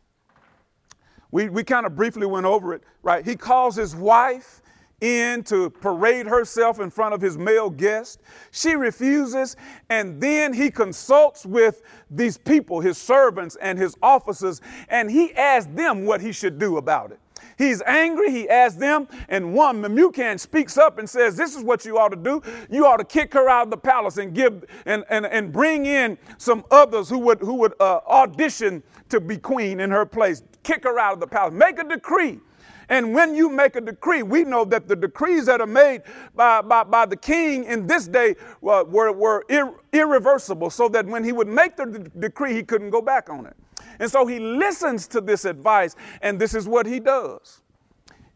We, 1.31 1.48
we 1.48 1.64
kind 1.64 1.85
of 1.85 1.96
briefly 1.96 2.26
went 2.26 2.46
over 2.46 2.74
it, 2.74 2.83
right? 3.02 3.24
He 3.24 3.37
calls 3.37 3.76
his 3.76 3.96
wife 3.96 4.62
in 5.01 5.43
to 5.45 5.71
parade 5.71 6.27
herself 6.27 6.81
in 6.81 6.91
front 6.91 7.15
of 7.15 7.21
his 7.21 7.39
male 7.39 7.71
guest. 7.71 8.21
She 8.51 8.75
refuses, 8.75 9.57
and 9.91 10.21
then 10.21 10.53
he 10.53 10.71
consults 10.71 11.47
with 11.47 11.83
these 12.11 12.37
people, 12.37 12.81
his 12.81 12.99
servants 12.99 13.57
and 13.61 13.79
his 13.79 13.97
officers, 14.03 14.61
and 14.89 15.11
he 15.11 15.33
asks 15.35 15.71
them 15.75 16.05
what 16.05 16.21
he 16.21 16.33
should 16.33 16.59
do 16.59 16.77
about 16.79 17.13
it. 17.13 17.21
He's 17.57 17.83
angry. 17.83 18.31
He 18.31 18.49
asks 18.49 18.79
them, 18.79 19.09
and 19.29 19.53
one 19.53 19.83
Memucan 19.83 20.39
speaks 20.39 20.79
up 20.79 20.99
and 20.99 21.11
says, 21.11 21.37
"This 21.37 21.57
is 21.57 21.63
what 21.63 21.85
you 21.85 21.99
ought 21.99 22.11
to 22.11 22.17
do. 22.17 22.41
You 22.71 22.87
ought 22.87 22.99
to 22.99 23.05
kick 23.05 23.33
her 23.35 23.49
out 23.49 23.65
of 23.65 23.71
the 23.71 23.77
palace 23.77 24.17
and 24.17 24.33
give 24.33 24.65
and 24.87 25.05
and, 25.09 25.27
and 25.27 25.53
bring 25.53 25.87
in 25.87 26.19
some 26.39 26.65
others 26.71 27.09
who 27.09 27.19
would 27.19 27.41
who 27.41 27.55
would 27.55 27.75
uh, 27.81 28.01
audition 28.07 28.83
to 29.09 29.21
be 29.21 29.37
queen 29.37 29.81
in 29.81 29.91
her 29.91 30.07
place. 30.07 30.45
Kick 30.63 30.85
her 30.85 30.99
out 30.99 31.15
of 31.15 31.21
the 31.21 31.27
palace. 31.27 31.53
Make 31.53 31.81
a 31.81 31.85
decree 31.85 32.39
and 32.88 33.14
when 33.14 33.35
you 33.35 33.51
make 33.51 33.77
a 33.77 33.81
decree, 33.81 34.22
we 34.22 34.44
know 34.44 34.64
that 34.64 34.88
the 34.88 34.96
decrees 34.96 35.46
that 35.46 35.61
are 35.61 35.66
made 35.66 36.03
by, 36.35 36.62
by, 36.62 36.85
by 36.85 37.05
the 37.05 37.16
king 37.16 37.64
in 37.64 37.87
this 37.87 38.09
day 38.09 38.35
uh, 38.66 38.85
were, 38.88 39.12
were 39.12 39.44
ir- 39.51 39.74
irreversible, 39.92 40.70
so 40.70 40.88
that 40.88 41.05
when 41.07 41.22
he 41.22 41.33
would 41.33 41.48
make 41.48 41.77
the 41.77 41.87
de- 41.87 42.20
decree, 42.20 42.55
he 42.55 42.62
couldn't 42.62 42.90
go 42.90 43.03
back 43.03 43.29
on 43.29 43.44
it. 43.44 43.57
And 43.98 44.11
so 44.11 44.27
he 44.27 44.38
listens 44.38 45.07
to 45.09 45.20
this 45.20 45.44
advice, 45.44 45.96
and 46.22 46.40
this 46.40 46.55
is 46.55 46.66
what 46.66 46.87
he 46.87 46.98
does. 46.98 47.61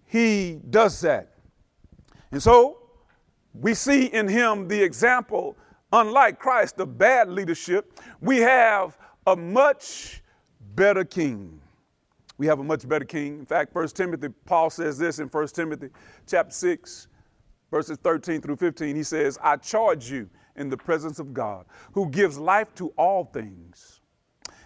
He 0.05 0.61
does 0.69 1.01
that. 1.01 1.31
And 2.31 2.43
so 2.43 2.79
we 3.55 3.73
see 3.73 4.07
in 4.07 4.29
him 4.29 4.69
the 4.69 4.83
example, 4.83 5.57
unlike 5.93 6.39
Christ, 6.39 6.79
of 6.79 6.99
bad 6.99 7.31
leadership. 7.31 7.99
We 8.21 8.39
have 8.39 8.99
a 9.27 9.35
much 9.35 10.23
better 10.75 11.05
king 11.05 11.62
we 12.43 12.49
have 12.49 12.59
a 12.59 12.65
much 12.65 12.89
better 12.89 13.05
king. 13.05 13.39
In 13.39 13.47
fact, 13.47 13.73
1 13.73 13.87
Timothy, 13.91 14.27
Paul 14.47 14.69
says 14.69 14.99
this 14.99 15.21
in 15.21 15.29
1 15.29 15.47
Timothy 15.49 15.91
chapter 16.27 16.53
6, 16.53 17.07
verses 17.71 17.99
13 18.03 18.41
through 18.41 18.57
15. 18.57 18.97
He 18.97 19.05
says, 19.05 19.39
I 19.41 19.59
charge 19.59 20.11
you 20.11 20.29
in 20.57 20.69
the 20.69 20.77
presence 20.77 21.21
of 21.21 21.33
God, 21.33 21.67
who 21.93 22.11
gives 22.11 22.37
life 22.37 22.75
to 22.75 22.89
all 22.99 23.27
things, 23.27 24.01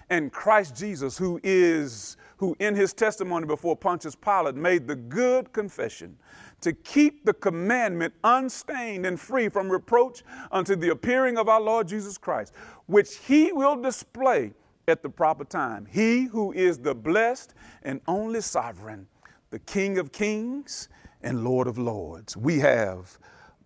and 0.09 0.33
Christ 0.33 0.75
Jesus, 0.75 1.19
who 1.19 1.39
is, 1.43 2.17
who 2.39 2.57
in 2.61 2.75
his 2.75 2.95
testimony 2.95 3.45
before 3.45 3.77
Pontius 3.77 4.15
Pilate 4.15 4.55
made 4.55 4.87
the 4.87 4.97
good 4.97 5.53
confession 5.53 6.17
to 6.63 6.73
keep 6.73 7.27
the 7.27 7.35
commandment 7.35 8.15
unstained 8.25 9.05
and 9.05 9.21
free 9.21 9.51
from 9.51 9.71
reproach 9.71 10.25
unto 10.51 10.77
the 10.77 10.89
appearing 10.89 11.37
of 11.37 11.51
our 11.51 11.61
Lord 11.61 11.89
Jesus 11.89 12.17
Christ, 12.17 12.55
which 12.87 13.19
he 13.19 13.53
will 13.53 13.77
display 13.77 14.55
at 14.89 15.03
the 15.03 15.09
proper 15.09 15.45
time. 15.45 15.87
He 15.91 16.25
who 16.25 16.53
is 16.53 16.79
the 16.79 16.95
blessed 16.95 17.55
and 17.83 18.01
only 18.07 18.41
sovereign, 18.41 19.07
the 19.51 19.59
King 19.59 19.99
of 19.99 20.13
kings 20.13 20.89
and 21.23 21.43
Lord 21.43 21.67
of 21.67 21.77
lords. 21.77 22.37
We 22.37 22.61
have 22.61 23.19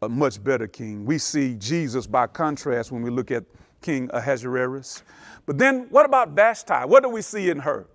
a 0.03 0.09
much 0.09 0.43
better 0.43 0.67
king. 0.67 1.05
We 1.05 1.19
see 1.19 1.55
Jesus 1.57 2.07
by 2.07 2.27
contrast 2.27 2.91
when 2.91 3.03
we 3.03 3.11
look 3.11 3.31
at 3.31 3.45
King 3.83 4.09
Ahasuerus. 4.13 5.03
But 5.45 5.59
then 5.59 5.87
what 5.91 6.07
about 6.07 6.31
Vashti? 6.31 6.87
What 6.87 7.03
do 7.03 7.11
we 7.11 7.23
see 7.23 7.51
in 7.51 7.59
her? 7.59 7.87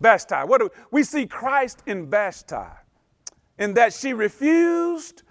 Vashti. 0.00 0.36
What 0.46 0.60
do 0.60 0.64
we, 0.64 0.98
we 0.98 1.02
see 1.04 1.26
Christ 1.26 1.82
in 1.86 2.10
Vashti 2.10 2.56
in 3.58 3.74
that 3.74 3.94
she 3.94 4.12
refused 4.12 5.22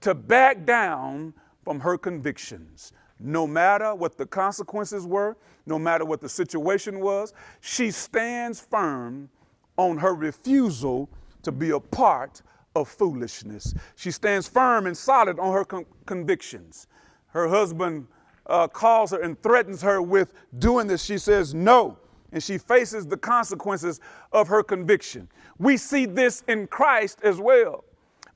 to 0.00 0.14
back 0.14 0.64
down 0.64 1.34
from 1.64 1.80
her 1.80 1.98
convictions 1.98 2.92
no 3.24 3.46
matter 3.46 3.94
what 3.94 4.16
the 4.16 4.26
consequences 4.26 5.06
were, 5.06 5.36
no 5.66 5.78
matter 5.78 6.04
what 6.04 6.20
the 6.20 6.28
situation 6.28 7.00
was, 7.00 7.32
she 7.60 7.90
stands 7.90 8.60
firm 8.60 9.28
on 9.76 9.98
her 9.98 10.14
refusal 10.14 11.08
to 11.42 11.52
be 11.52 11.70
a 11.70 11.80
part 11.80 12.42
of 12.74 12.88
foolishness. 12.88 13.74
She 13.96 14.10
stands 14.10 14.48
firm 14.48 14.86
and 14.86 14.96
solid 14.96 15.38
on 15.38 15.52
her 15.52 15.64
con- 15.64 15.86
convictions. 16.06 16.86
Her 17.28 17.48
husband 17.48 18.06
uh, 18.46 18.68
calls 18.68 19.10
her 19.10 19.20
and 19.20 19.40
threatens 19.42 19.82
her 19.82 20.02
with 20.02 20.32
doing 20.58 20.86
this. 20.86 21.04
She 21.04 21.18
says 21.18 21.54
no, 21.54 21.98
and 22.32 22.42
she 22.42 22.58
faces 22.58 23.06
the 23.06 23.16
consequences 23.16 24.00
of 24.32 24.48
her 24.48 24.62
conviction. 24.62 25.28
We 25.58 25.76
see 25.76 26.06
this 26.06 26.42
in 26.48 26.66
Christ 26.66 27.20
as 27.22 27.38
well. 27.38 27.84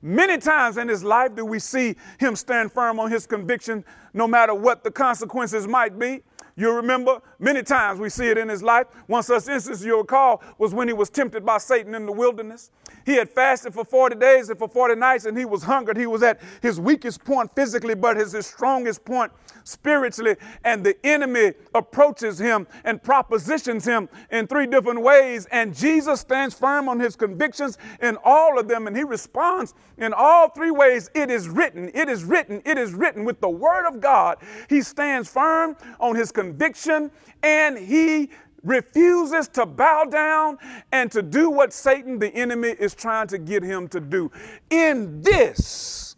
Many 0.01 0.37
times 0.37 0.77
in 0.77 0.87
his 0.87 1.03
life 1.03 1.35
do 1.35 1.43
we 1.43 1.59
see 1.59 1.95
him 2.19 2.35
stand 2.35 2.71
firm 2.71 2.99
on 2.99 3.09
his 3.09 3.25
conviction, 3.25 3.83
no 4.13 4.27
matter 4.27 4.53
what 4.53 4.83
the 4.83 4.91
consequences 4.91 5.67
might 5.67 5.97
be. 5.97 6.21
You 6.55 6.71
remember 6.73 7.21
many 7.39 7.61
times 7.61 7.99
we 7.99 8.09
see 8.09 8.27
it 8.29 8.37
in 8.37 8.49
his 8.49 8.63
life. 8.63 8.87
One 9.05 9.21
such 9.21 9.47
instance 9.47 9.83
you'll 9.83 9.99
recall 9.99 10.43
was 10.57 10.73
when 10.73 10.87
he 10.87 10.93
was 10.93 11.09
tempted 11.09 11.45
by 11.45 11.59
Satan 11.59 11.93
in 11.93 12.05
the 12.05 12.11
wilderness. 12.11 12.71
He 13.07 13.15
had 13.15 13.29
fasted 13.29 13.73
for 13.73 13.85
40 13.85 14.17
days 14.17 14.49
and 14.49 14.59
for 14.59 14.67
40 14.67 14.95
nights, 14.95 15.23
and 15.23 15.37
he 15.37 15.45
was 15.45 15.63
hungered. 15.63 15.95
He 15.95 16.07
was 16.07 16.21
at 16.23 16.41
his 16.61 16.77
weakest 16.77 17.23
point 17.23 17.49
physically, 17.55 17.95
but 17.95 18.17
his, 18.17 18.33
his 18.33 18.45
strongest 18.45 19.05
point 19.05 19.31
spiritually. 19.63 20.35
And 20.65 20.83
the 20.83 20.93
enemy 21.05 21.53
approaches 21.73 22.37
him 22.37 22.67
and 22.83 23.01
propositions 23.01 23.85
him 23.85 24.09
in 24.29 24.45
three 24.45 24.67
different 24.67 25.01
ways. 25.01 25.45
And 25.53 25.73
Jesus 25.73 26.19
stands 26.19 26.53
firm 26.53 26.89
on 26.89 26.99
his 26.99 27.15
convictions 27.15 27.77
in 28.01 28.17
all 28.25 28.59
of 28.59 28.67
them, 28.67 28.87
and 28.87 28.97
he 28.97 29.05
responds 29.05 29.73
in 29.97 30.11
all 30.11 30.49
three 30.49 30.71
ways. 30.71 31.09
It 31.15 31.31
is 31.31 31.47
written, 31.47 31.89
it 31.93 32.09
is 32.09 32.25
written, 32.25 32.61
it 32.65 32.77
is 32.77 32.93
written 32.93 33.23
with 33.23 33.39
the 33.39 33.49
word 33.49 33.87
of 33.87 34.01
God. 34.01 34.37
He 34.67 34.81
stands 34.81 35.29
firm 35.29 35.77
on 36.01 36.17
his 36.17 36.29
conviction 36.33 37.09
and 37.43 37.77
he 37.77 38.31
refuses 38.67 39.47
to 39.47 39.65
bow 39.65 40.03
down 40.03 40.57
and 40.91 41.11
to 41.11 41.21
do 41.21 41.49
what 41.49 41.71
Satan, 41.71 42.19
the 42.19 42.29
enemy, 42.35 42.69
is 42.69 42.93
trying 42.93 43.27
to 43.27 43.37
get 43.37 43.63
him 43.63 43.87
to 43.87 43.99
do. 43.99 44.29
In 44.69 45.21
this, 45.21 46.17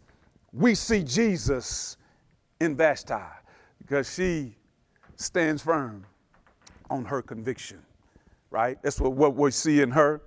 we 0.52 0.74
see 0.74 1.02
Jesus 1.02 1.96
in 2.60 2.76
Vashti 2.76 3.14
because 3.78 4.12
she 4.12 4.56
stands 5.16 5.62
firm 5.62 6.04
on 6.90 7.04
her 7.04 7.22
conviction, 7.22 7.78
right? 8.50 8.82
That's 8.82 9.00
what, 9.00 9.12
what 9.12 9.36
we 9.36 9.52
see 9.52 9.80
in 9.80 9.90
her. 9.92 10.20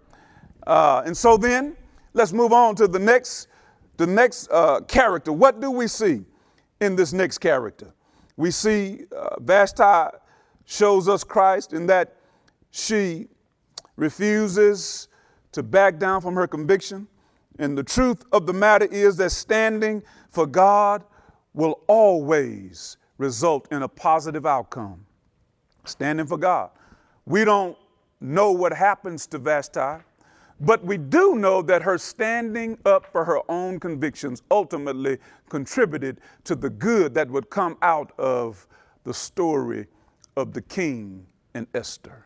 Uh, 0.65 1.03
and 1.05 1.15
so 1.15 1.35
then, 1.35 1.75
let's 2.13 2.31
move 2.31 2.53
on 2.53 2.75
to 2.75 2.87
the 2.87 2.99
next, 2.99 3.49
the 3.97 4.07
next 4.07 4.47
uh, 4.49 4.79
character. 4.81 5.33
What 5.33 5.59
do 5.59 5.69
we 5.69 5.87
see 5.87 6.23
in 6.79 6.95
this 6.95 7.11
next 7.11 7.39
character? 7.39 7.93
We 8.37 8.49
see 8.49 9.01
uh, 9.15 9.41
Vashti 9.41 10.17
shows 10.65 11.07
us 11.07 11.23
Christ 11.23 11.73
in 11.73 11.85
that 11.87 12.15
she 12.71 13.27
refuses 13.95 15.07
to 15.51 15.63
back 15.63 15.99
down 15.99 16.21
from 16.21 16.35
her 16.35 16.47
conviction. 16.47 17.07
And 17.59 17.77
the 17.77 17.83
truth 17.83 18.23
of 18.31 18.47
the 18.47 18.53
matter 18.53 18.85
is 18.85 19.17
that 19.17 19.31
standing 19.31 20.01
for 20.29 20.47
God 20.47 21.03
will 21.53 21.81
always 21.87 22.97
result 23.17 23.67
in 23.71 23.83
a 23.83 23.87
positive 23.87 24.45
outcome. 24.45 25.05
Standing 25.85 26.25
for 26.25 26.37
God. 26.37 26.71
We 27.25 27.45
don't 27.45 27.77
know 28.19 28.51
what 28.51 28.73
happens 28.73 29.27
to 29.27 29.37
Vashti. 29.37 30.03
But 30.59 30.83
we 30.85 30.97
do 30.97 31.35
know 31.35 31.61
that 31.63 31.81
her 31.81 31.97
standing 31.97 32.77
up 32.85 33.05
for 33.05 33.25
her 33.25 33.39
own 33.49 33.79
convictions 33.79 34.41
ultimately 34.49 35.17
contributed 35.49 36.21
to 36.45 36.55
the 36.55 36.69
good 36.69 37.13
that 37.15 37.29
would 37.29 37.49
come 37.49 37.77
out 37.81 38.13
of 38.17 38.65
the 39.03 39.13
story 39.13 39.87
of 40.35 40.53
the 40.53 40.61
king 40.61 41.25
and 41.53 41.67
Esther. 41.73 42.25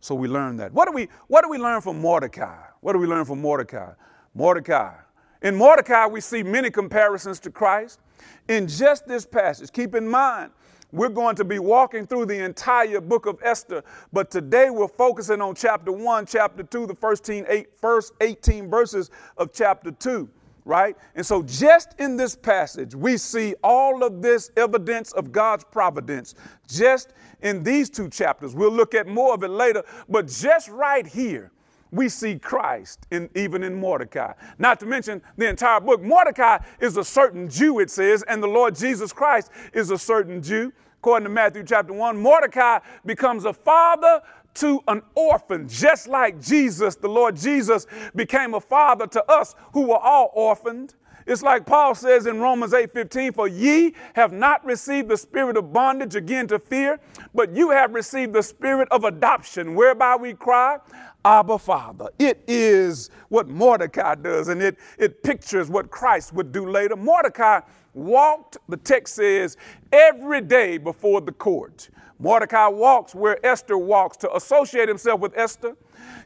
So 0.00 0.14
we 0.14 0.28
learn 0.28 0.56
that. 0.58 0.72
What 0.72 0.86
do 0.86 0.92
we, 0.92 1.08
what 1.28 1.42
do 1.42 1.48
we 1.48 1.58
learn 1.58 1.80
from 1.80 2.00
Mordecai? 2.00 2.62
What 2.80 2.92
do 2.92 2.98
we 2.98 3.06
learn 3.06 3.24
from 3.24 3.40
Mordecai? 3.40 3.92
Mordecai. 4.34 4.94
In 5.42 5.56
Mordecai, 5.56 6.06
we 6.06 6.20
see 6.20 6.42
many 6.42 6.70
comparisons 6.70 7.38
to 7.40 7.50
Christ. 7.50 8.00
In 8.48 8.66
just 8.66 9.06
this 9.06 9.26
passage, 9.26 9.72
keep 9.72 9.94
in 9.94 10.08
mind, 10.08 10.50
we're 10.92 11.08
going 11.08 11.36
to 11.36 11.44
be 11.44 11.58
walking 11.58 12.06
through 12.06 12.26
the 12.26 12.44
entire 12.44 13.00
book 13.00 13.26
of 13.26 13.38
Esther, 13.42 13.82
but 14.12 14.30
today 14.30 14.70
we're 14.70 14.86
focusing 14.86 15.40
on 15.40 15.54
chapter 15.54 15.90
1, 15.90 16.26
chapter 16.26 16.62
2, 16.62 16.86
the 16.86 16.94
first 16.94 17.28
18, 17.28 17.66
first 17.76 18.12
18 18.20 18.70
verses 18.70 19.10
of 19.36 19.52
chapter 19.52 19.90
2 19.90 20.28
right? 20.64 20.96
And 21.14 21.24
so, 21.24 21.42
just 21.42 21.94
in 21.98 22.16
this 22.16 22.34
passage, 22.34 22.94
we 22.94 23.16
see 23.16 23.54
all 23.62 24.02
of 24.02 24.22
this 24.22 24.50
evidence 24.56 25.12
of 25.12 25.32
God's 25.32 25.64
providence. 25.64 26.34
Just 26.68 27.12
in 27.42 27.62
these 27.62 27.90
two 27.90 28.08
chapters, 28.08 28.54
we'll 28.54 28.72
look 28.72 28.94
at 28.94 29.06
more 29.06 29.34
of 29.34 29.42
it 29.42 29.48
later, 29.48 29.84
but 30.08 30.28
just 30.28 30.68
right 30.68 31.06
here, 31.06 31.50
we 31.90 32.08
see 32.08 32.38
Christ 32.38 33.06
in, 33.12 33.30
even 33.36 33.62
in 33.62 33.74
Mordecai. 33.74 34.32
Not 34.58 34.80
to 34.80 34.86
mention 34.86 35.22
the 35.36 35.48
entire 35.48 35.80
book. 35.80 36.02
Mordecai 36.02 36.58
is 36.80 36.96
a 36.96 37.04
certain 37.04 37.48
Jew, 37.48 37.78
it 37.78 37.88
says, 37.90 38.24
and 38.26 38.42
the 38.42 38.48
Lord 38.48 38.74
Jesus 38.74 39.12
Christ 39.12 39.50
is 39.72 39.90
a 39.90 39.98
certain 39.98 40.42
Jew. 40.42 40.72
According 40.98 41.24
to 41.24 41.30
Matthew 41.30 41.62
chapter 41.64 41.92
1, 41.92 42.16
Mordecai 42.16 42.80
becomes 43.04 43.44
a 43.44 43.52
father 43.52 44.22
to 44.54 44.82
an 44.88 45.02
orphan, 45.14 45.68
just 45.68 46.08
like 46.08 46.40
Jesus, 46.40 46.96
the 46.96 47.08
Lord 47.08 47.36
Jesus, 47.36 47.86
became 48.14 48.54
a 48.54 48.60
father 48.60 49.06
to 49.08 49.30
us 49.30 49.54
who 49.72 49.88
were 49.88 49.98
all 49.98 50.30
orphaned. 50.34 50.94
It's 51.26 51.42
like 51.42 51.64
Paul 51.64 51.94
says 51.94 52.26
in 52.26 52.40
Romans 52.40 52.74
8:15, 52.74 53.32
for 53.32 53.48
ye 53.48 53.94
have 54.14 54.32
not 54.32 54.64
received 54.64 55.08
the 55.08 55.16
spirit 55.16 55.56
of 55.56 55.72
bondage 55.72 56.16
again 56.16 56.46
to 56.48 56.58
fear, 56.58 57.00
but 57.34 57.54
you 57.56 57.70
have 57.70 57.94
received 57.94 58.34
the 58.34 58.42
spirit 58.42 58.88
of 58.90 59.04
adoption, 59.04 59.74
whereby 59.74 60.16
we 60.16 60.34
cry, 60.34 60.78
Abba 61.24 61.58
Father. 61.58 62.08
It 62.18 62.44
is 62.46 63.08
what 63.30 63.48
Mordecai 63.48 64.14
does, 64.16 64.48
and 64.48 64.62
it, 64.62 64.76
it 64.98 65.22
pictures 65.22 65.70
what 65.70 65.90
Christ 65.90 66.34
would 66.34 66.52
do 66.52 66.68
later. 66.68 66.96
Mordecai 66.96 67.60
walked, 67.94 68.58
the 68.68 68.76
text 68.76 69.14
says, 69.14 69.56
every 69.92 70.42
day 70.42 70.76
before 70.76 71.22
the 71.22 71.32
court. 71.32 71.88
Mordecai 72.18 72.68
walks 72.68 73.14
where 73.14 73.44
Esther 73.44 73.76
walks 73.76 74.16
to 74.18 74.34
associate 74.34 74.88
himself 74.88 75.20
with 75.20 75.36
Esther. 75.36 75.76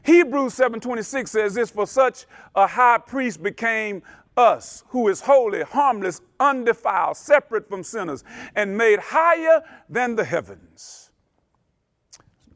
Hebrews 0.03 0.53
7:26 0.53 1.31
says 1.31 1.53
this 1.55 1.69
for 1.69 1.87
such 1.87 2.25
a 2.55 2.67
high 2.67 2.99
priest 2.99 3.41
became 3.43 4.01
us 4.37 4.83
who 4.89 5.07
is 5.09 5.21
holy, 5.21 5.63
harmless, 5.63 6.21
undefiled, 6.39 7.17
separate 7.17 7.67
from 7.67 7.83
sinners 7.83 8.23
and 8.55 8.77
made 8.77 8.99
higher 8.99 9.63
than 9.89 10.15
the 10.15 10.23
heavens. 10.23 11.11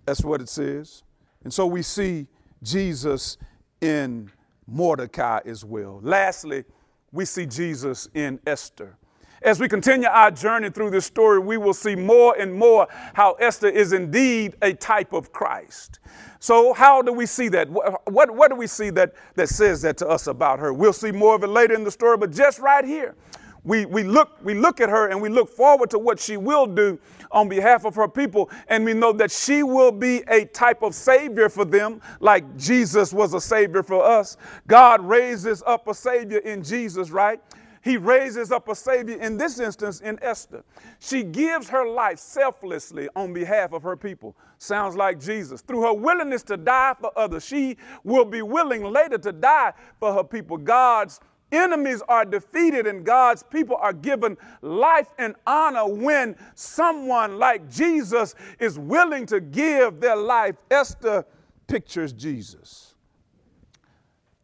That's 0.05 0.23
what 0.23 0.41
it 0.41 0.49
says. 0.49 1.03
And 1.43 1.53
so 1.53 1.65
we 1.65 1.81
see 1.81 2.27
Jesus 2.61 3.37
in 3.81 4.31
Mordecai 4.65 5.39
as 5.45 5.65
well. 5.65 5.99
Lastly, 6.01 6.63
we 7.11 7.25
see 7.25 7.45
Jesus 7.45 8.07
in 8.13 8.39
Esther. 8.47 8.97
As 9.43 9.59
we 9.59 9.67
continue 9.67 10.07
our 10.07 10.31
journey 10.31 10.69
through 10.69 10.91
this 10.91 11.05
story, 11.05 11.39
we 11.39 11.57
will 11.57 11.73
see 11.73 11.95
more 11.95 12.33
and 12.39 12.53
more 12.53 12.87
how 13.13 13.33
Esther 13.33 13.67
is 13.67 13.91
indeed 13.91 14.55
a 14.61 14.73
type 14.73 15.11
of 15.11 15.33
Christ. 15.33 15.99
So, 16.39 16.73
how 16.73 17.01
do 17.01 17.11
we 17.11 17.25
see 17.25 17.49
that? 17.49 17.69
What, 17.69 18.31
what, 18.31 18.49
do 18.49 18.55
we 18.55 18.67
see 18.67 18.89
that, 18.91 19.13
that 19.35 19.49
says 19.49 19.81
that 19.81 19.97
to 19.97 20.07
us 20.07 20.27
about 20.27 20.59
her? 20.59 20.73
We'll 20.73 20.93
see 20.93 21.11
more 21.11 21.35
of 21.35 21.43
it 21.43 21.47
later 21.47 21.73
in 21.73 21.83
the 21.83 21.91
story, 21.91 22.15
but 22.17 22.31
just 22.31 22.59
right 22.59 22.85
here, 22.85 23.15
we, 23.65 23.85
we, 23.85 24.03
look, 24.03 24.37
we 24.43 24.53
look 24.53 24.81
at 24.81 24.89
her 24.89 25.09
and 25.09 25.21
we 25.21 25.29
look 25.29 25.49
forward 25.49 25.89
to 25.91 25.99
what 25.99 26.19
she 26.19 26.37
will 26.37 26.65
do 26.65 26.99
on 27.31 27.47
behalf 27.47 27.85
of 27.85 27.95
her 27.95 28.07
people. 28.07 28.49
And 28.67 28.83
we 28.83 28.93
know 28.93 29.13
that 29.13 29.31
she 29.31 29.63
will 29.63 29.91
be 29.91 30.23
a 30.27 30.45
type 30.45 30.83
of 30.83 30.93
savior 30.93 31.49
for 31.49 31.65
them, 31.65 32.01
like 32.19 32.57
Jesus 32.57 33.13
was 33.13 33.33
a 33.33 33.41
savior 33.41 33.83
for 33.83 34.03
us. 34.03 34.37
God 34.67 35.01
raises 35.01 35.63
up 35.65 35.87
a 35.87 35.93
savior 35.93 36.39
in 36.39 36.63
Jesus, 36.63 37.09
right? 37.09 37.41
He 37.83 37.97
raises 37.97 38.49
up 38.49 38.69
a 38.69 38.75
Savior, 38.75 39.17
in 39.17 39.37
this 39.37 39.59
instance, 39.59 39.99
in 39.99 40.17
Esther. 40.21 40.63
She 40.99 41.21
gives 41.21 41.67
her 41.67 41.85
life 41.85 42.17
selflessly 42.17 43.09
on 43.13 43.33
behalf 43.33 43.73
of 43.73 43.83
her 43.83 43.97
people. 43.97 44.37
Sounds 44.57 44.95
like 44.95 45.19
Jesus. 45.19 45.59
Through 45.59 45.81
her 45.81 45.93
willingness 45.93 46.43
to 46.43 46.55
die 46.55 46.95
for 46.97 47.11
others, 47.17 47.45
she 47.45 47.75
will 48.05 48.23
be 48.23 48.41
willing 48.41 48.83
later 48.83 49.17
to 49.17 49.33
die 49.33 49.73
for 49.99 50.13
her 50.13 50.23
people. 50.23 50.55
God's 50.57 51.19
enemies 51.51 52.01
are 52.07 52.23
defeated 52.23 52.87
and 52.87 53.05
God's 53.05 53.43
people 53.43 53.75
are 53.75 53.91
given 53.91 54.37
life 54.61 55.09
and 55.19 55.35
honor 55.45 55.85
when 55.85 56.37
someone 56.55 57.37
like 57.37 57.69
Jesus 57.69 58.33
is 58.59 58.79
willing 58.79 59.25
to 59.25 59.41
give 59.41 59.99
their 59.99 60.15
life. 60.15 60.55
Esther 60.71 61.25
pictures 61.67 62.13
Jesus. 62.13 62.95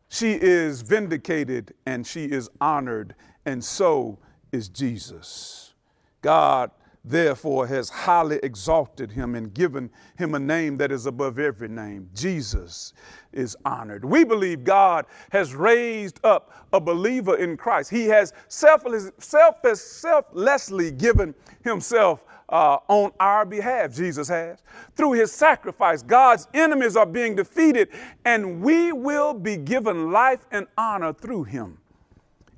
She 0.09 0.33
is 0.33 0.81
vindicated 0.81 1.73
and 1.85 2.05
she 2.05 2.25
is 2.25 2.49
honored 2.59 3.15
and 3.49 3.63
so 3.63 4.19
is 4.51 4.69
Jesus. 4.69 5.73
God, 6.21 6.69
therefore, 7.03 7.65
has 7.65 7.89
highly 7.89 8.39
exalted 8.43 9.11
him 9.11 9.33
and 9.33 9.51
given 9.51 9.89
him 10.19 10.35
a 10.35 10.39
name 10.39 10.77
that 10.77 10.91
is 10.91 11.07
above 11.07 11.39
every 11.39 11.67
name. 11.67 12.11
Jesus 12.13 12.93
is 13.33 13.57
honored. 13.65 14.05
We 14.05 14.23
believe 14.23 14.63
God 14.63 15.07
has 15.31 15.55
raised 15.55 16.19
up 16.23 16.67
a 16.73 16.79
believer 16.79 17.37
in 17.37 17.57
Christ. 17.57 17.89
He 17.89 18.05
has 18.05 18.33
selfless, 18.49 19.11
selfless, 19.17 19.81
selflessly 19.81 20.91
given 20.91 21.33
himself 21.63 22.23
uh, 22.49 22.77
on 22.87 23.11
our 23.19 23.45
behalf, 23.45 23.95
Jesus 23.95 24.27
has. 24.27 24.59
Through 24.95 25.13
his 25.13 25.31
sacrifice, 25.31 26.03
God's 26.03 26.47
enemies 26.53 26.95
are 26.95 27.07
being 27.07 27.35
defeated, 27.35 27.89
and 28.25 28.61
we 28.61 28.91
will 28.91 29.33
be 29.33 29.57
given 29.57 30.11
life 30.11 30.45
and 30.51 30.67
honor 30.77 31.13
through 31.13 31.45
him. 31.45 31.78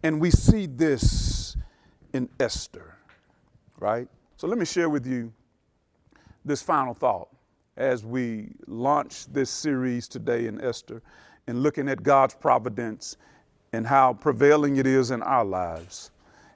And 0.04 0.20
we 0.20 0.32
see 0.32 0.66
this 0.66 1.56
in 2.14 2.30
Esther, 2.40 2.96
right? 3.80 4.08
So 4.38 4.48
let 4.48 4.58
me 4.58 4.66
share 4.66 4.90
with 4.90 5.06
you 5.06 5.32
this 6.44 6.62
final 6.62 6.94
thought 6.94 7.30
as 7.78 8.04
we 8.04 8.50
launch 8.68 9.28
this 9.28 9.50
series 9.50 10.08
today 10.08 10.48
in 10.48 10.60
Esther 10.62 11.02
and 11.48 11.62
looking 11.62 11.88
at 11.88 12.04
God's 12.04 12.34
providence 12.34 13.18
and 13.74 13.86
how 13.86 14.14
prevailing 14.14 14.78
it 14.78 14.88
is 14.88 15.12
in 15.12 15.22
our 15.22 15.46
lives. 15.46 16.12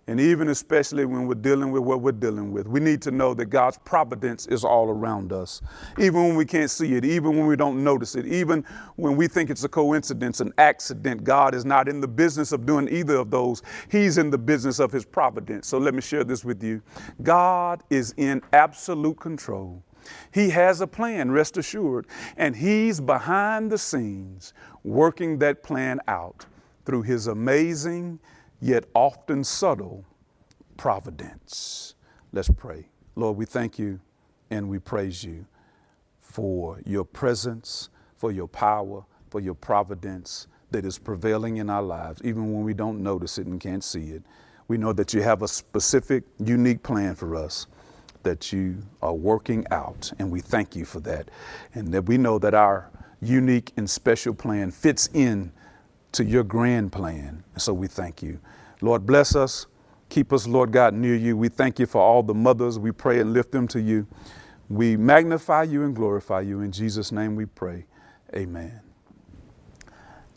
And 0.08 0.20
even 0.20 0.50
especially 0.50 1.04
when 1.06 1.26
we're 1.26 1.34
dealing 1.34 1.72
with 1.72 1.82
what 1.82 2.02
we're 2.02 2.12
dealing 2.12 2.52
with, 2.52 2.68
we 2.68 2.80
need 2.80 3.02
to 3.04 3.12
know 3.12 3.34
that 3.34 3.46
God's 3.46 3.80
providence 3.80 4.46
is 4.46 4.64
all 4.64 4.90
around 4.90 5.34
us. 5.34 5.64
Even 5.98 6.28
when 6.28 6.36
we 6.36 6.46
can't 6.46 6.70
see 6.70 6.94
it, 6.94 7.04
even 7.04 7.36
when 7.36 7.48
we 7.48 7.56
don't 7.56 7.84
notice 7.84 8.14
it, 8.14 8.28
even 8.28 8.64
when 8.98 9.16
we 9.16 9.28
think 9.28 9.50
it's 9.50 9.64
a 9.64 9.70
coincidence, 9.70 10.42
an 10.42 10.54
accident, 10.60 11.24
God 11.24 11.56
is 11.56 11.66
not 11.66 11.90
in 11.90 12.02
the 12.02 12.08
business 12.08 12.52
of 12.52 12.68
doing 12.68 12.88
either 12.90 13.16
of 13.16 13.32
those. 13.32 13.64
He's 13.90 14.20
in 14.20 14.30
the 14.30 14.38
business 14.38 14.78
of 14.78 14.92
His 14.92 15.06
providence. 15.06 15.68
So 15.68 15.80
let 15.80 15.96
me 15.96 16.02
share 16.02 16.24
this 16.24 16.46
with 16.46 16.64
you 16.64 16.84
God 17.24 17.82
is 17.90 18.14
in 18.18 18.44
absolute 18.54 19.20
control. 19.20 19.82
He 20.32 20.52
has 20.52 20.82
a 20.82 20.88
plan, 20.88 21.32
rest 21.32 21.58
assured, 21.58 22.06
and 22.38 22.56
He's 22.56 23.02
behind 23.02 23.72
the 23.72 23.78
scenes 23.80 24.54
working 24.84 25.40
that 25.40 25.64
plan 25.64 26.00
out 26.08 26.46
through 26.86 27.02
His 27.02 27.26
amazing 27.26 28.20
yet 28.60 28.86
often 28.94 29.44
subtle 29.44 30.06
providence. 30.78 31.96
Let's 32.32 32.50
pray. 32.50 32.90
Lord, 33.16 33.38
we 33.38 33.46
thank 33.46 33.80
you 33.80 34.00
and 34.50 34.70
we 34.70 34.80
praise 34.80 35.24
you 35.24 35.46
for 36.20 36.80
your 36.86 37.06
presence, 37.06 37.90
for 38.18 38.32
your 38.32 38.48
power, 38.48 39.06
for 39.30 39.40
your 39.40 39.56
providence 39.56 40.48
that 40.72 40.86
is 40.86 40.98
prevailing 40.98 41.58
in 41.58 41.70
our 41.70 41.84
lives, 41.84 42.22
even 42.24 42.54
when 42.54 42.64
we 42.64 42.74
don't 42.74 43.02
notice 43.02 43.38
it 43.38 43.48
and 43.48 43.60
can't 43.60 43.84
see 43.84 44.10
it. 44.10 44.24
We 44.68 44.78
know 44.78 44.94
that 44.94 45.14
you 45.14 45.22
have 45.22 45.42
a 45.42 45.48
specific, 45.48 46.24
unique 46.40 46.84
plan 46.84 47.16
for 47.16 47.36
us 47.36 47.68
that 48.24 48.52
you 48.52 48.78
are 49.02 49.14
working 49.14 49.66
out, 49.72 50.12
and 50.18 50.32
we 50.32 50.42
thank 50.42 50.76
you 50.76 50.84
for 50.84 51.00
that. 51.02 51.30
And 51.74 51.94
that 51.94 52.06
we 52.08 52.18
know 52.18 52.40
that 52.40 52.56
our 52.56 52.90
unique 53.22 53.72
and 53.78 53.90
special 53.90 54.34
plan 54.34 54.72
fits 54.72 55.08
in 55.14 55.52
to 56.16 56.26
your 56.26 56.44
grand 56.44 56.92
plan. 56.92 57.44
And 57.54 57.62
so 57.62 57.74
we 57.74 57.88
thank 57.88 58.24
you. 58.24 58.40
Lord, 58.82 59.06
bless 59.06 59.36
us. 59.36 59.68
Keep 60.10 60.34
us, 60.34 60.48
Lord 60.48 60.72
God, 60.72 60.94
near 60.94 61.16
you. 61.16 61.38
We 61.38 61.50
thank 61.50 61.80
you 61.80 61.86
for 61.86 62.02
all 62.02 62.24
the 62.24 62.34
mothers. 62.34 62.80
We 62.80 62.92
pray 62.92 63.20
and 63.20 63.34
lift 63.34 63.52
them 63.52 63.68
to 63.70 63.82
you. 63.82 64.08
We 64.70 64.98
magnify 64.98 65.64
you 65.64 65.84
and 65.84 65.96
glorify 65.96 66.42
you. 66.42 66.62
In 66.62 66.72
Jesus' 66.72 67.12
name 67.12 67.36
we 67.36 67.46
pray. 67.46 67.86
Amen. 68.36 68.82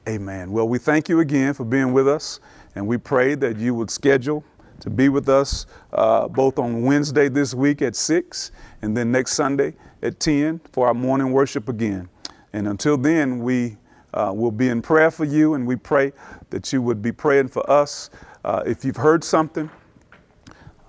Amen. 0.08 0.52
Well, 0.52 0.68
we 0.68 0.78
thank 0.78 1.08
you 1.08 1.20
again 1.20 1.54
for 1.54 1.64
being 1.64 1.92
with 1.92 2.08
us, 2.08 2.40
and 2.74 2.86
we 2.86 2.98
pray 2.98 3.34
that 3.36 3.58
you 3.58 3.74
would 3.74 3.90
schedule 3.90 4.44
to 4.80 4.90
be 4.90 5.08
with 5.08 5.28
us 5.28 5.66
uh, 5.92 6.28
both 6.28 6.58
on 6.58 6.82
Wednesday 6.82 7.28
this 7.28 7.54
week 7.54 7.82
at 7.82 7.96
6 7.96 8.52
and 8.82 8.96
then 8.96 9.12
next 9.12 9.34
Sunday 9.34 9.74
at 10.02 10.20
10 10.20 10.60
for 10.72 10.86
our 10.86 10.94
morning 10.94 11.32
worship 11.32 11.68
again. 11.68 12.08
And 12.52 12.68
until 12.68 12.96
then, 12.96 13.40
we 13.40 13.77
uh, 14.14 14.32
will 14.34 14.50
be 14.50 14.68
in 14.68 14.82
prayer 14.82 15.10
for 15.10 15.24
you, 15.24 15.54
and 15.54 15.66
we 15.66 15.76
pray 15.76 16.12
that 16.50 16.72
you 16.72 16.82
would 16.82 17.02
be 17.02 17.12
praying 17.12 17.48
for 17.48 17.68
us. 17.70 18.10
Uh, 18.44 18.62
if 18.66 18.84
you've 18.84 18.96
heard 18.96 19.22
something, 19.22 19.70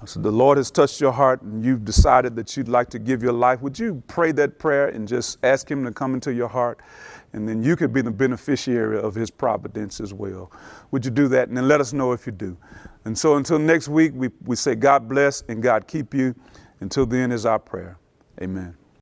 so 0.05 0.21
the 0.21 0.31
Lord 0.31 0.57
has 0.57 0.71
touched 0.71 1.01
your 1.01 1.11
heart 1.11 1.41
and 1.41 1.63
you've 1.63 1.83
decided 1.83 2.35
that 2.37 2.55
you'd 2.55 2.69
like 2.69 2.89
to 2.91 2.99
give 2.99 3.21
your 3.21 3.33
life, 3.33 3.61
would 3.61 3.77
you 3.77 4.01
pray 4.07 4.31
that 4.33 4.57
prayer 4.57 4.87
and 4.87 5.05
just 5.07 5.37
ask 5.43 5.69
Him 5.69 5.83
to 5.83 5.91
come 5.91 6.13
into 6.13 6.33
your 6.33 6.47
heart? 6.47 6.79
And 7.33 7.47
then 7.47 7.61
you 7.61 7.75
could 7.75 7.91
be 7.91 8.01
the 8.01 8.11
beneficiary 8.11 8.97
of 8.97 9.13
His 9.13 9.29
providence 9.29 9.99
as 9.99 10.13
well. 10.13 10.51
Would 10.91 11.03
you 11.03 11.11
do 11.11 11.27
that? 11.27 11.49
And 11.49 11.57
then 11.57 11.67
let 11.67 11.81
us 11.81 11.91
know 11.91 12.13
if 12.13 12.25
you 12.25 12.31
do. 12.31 12.57
And 13.05 13.17
so 13.17 13.35
until 13.35 13.59
next 13.59 13.89
week, 13.89 14.13
we, 14.15 14.29
we 14.45 14.55
say 14.55 14.73
God 14.73 15.09
bless 15.09 15.43
and 15.49 15.61
God 15.61 15.85
keep 15.85 16.13
you. 16.13 16.33
Until 16.79 17.05
then 17.05 17.31
is 17.31 17.45
our 17.45 17.59
prayer. 17.59 17.97
Amen. 18.41 18.78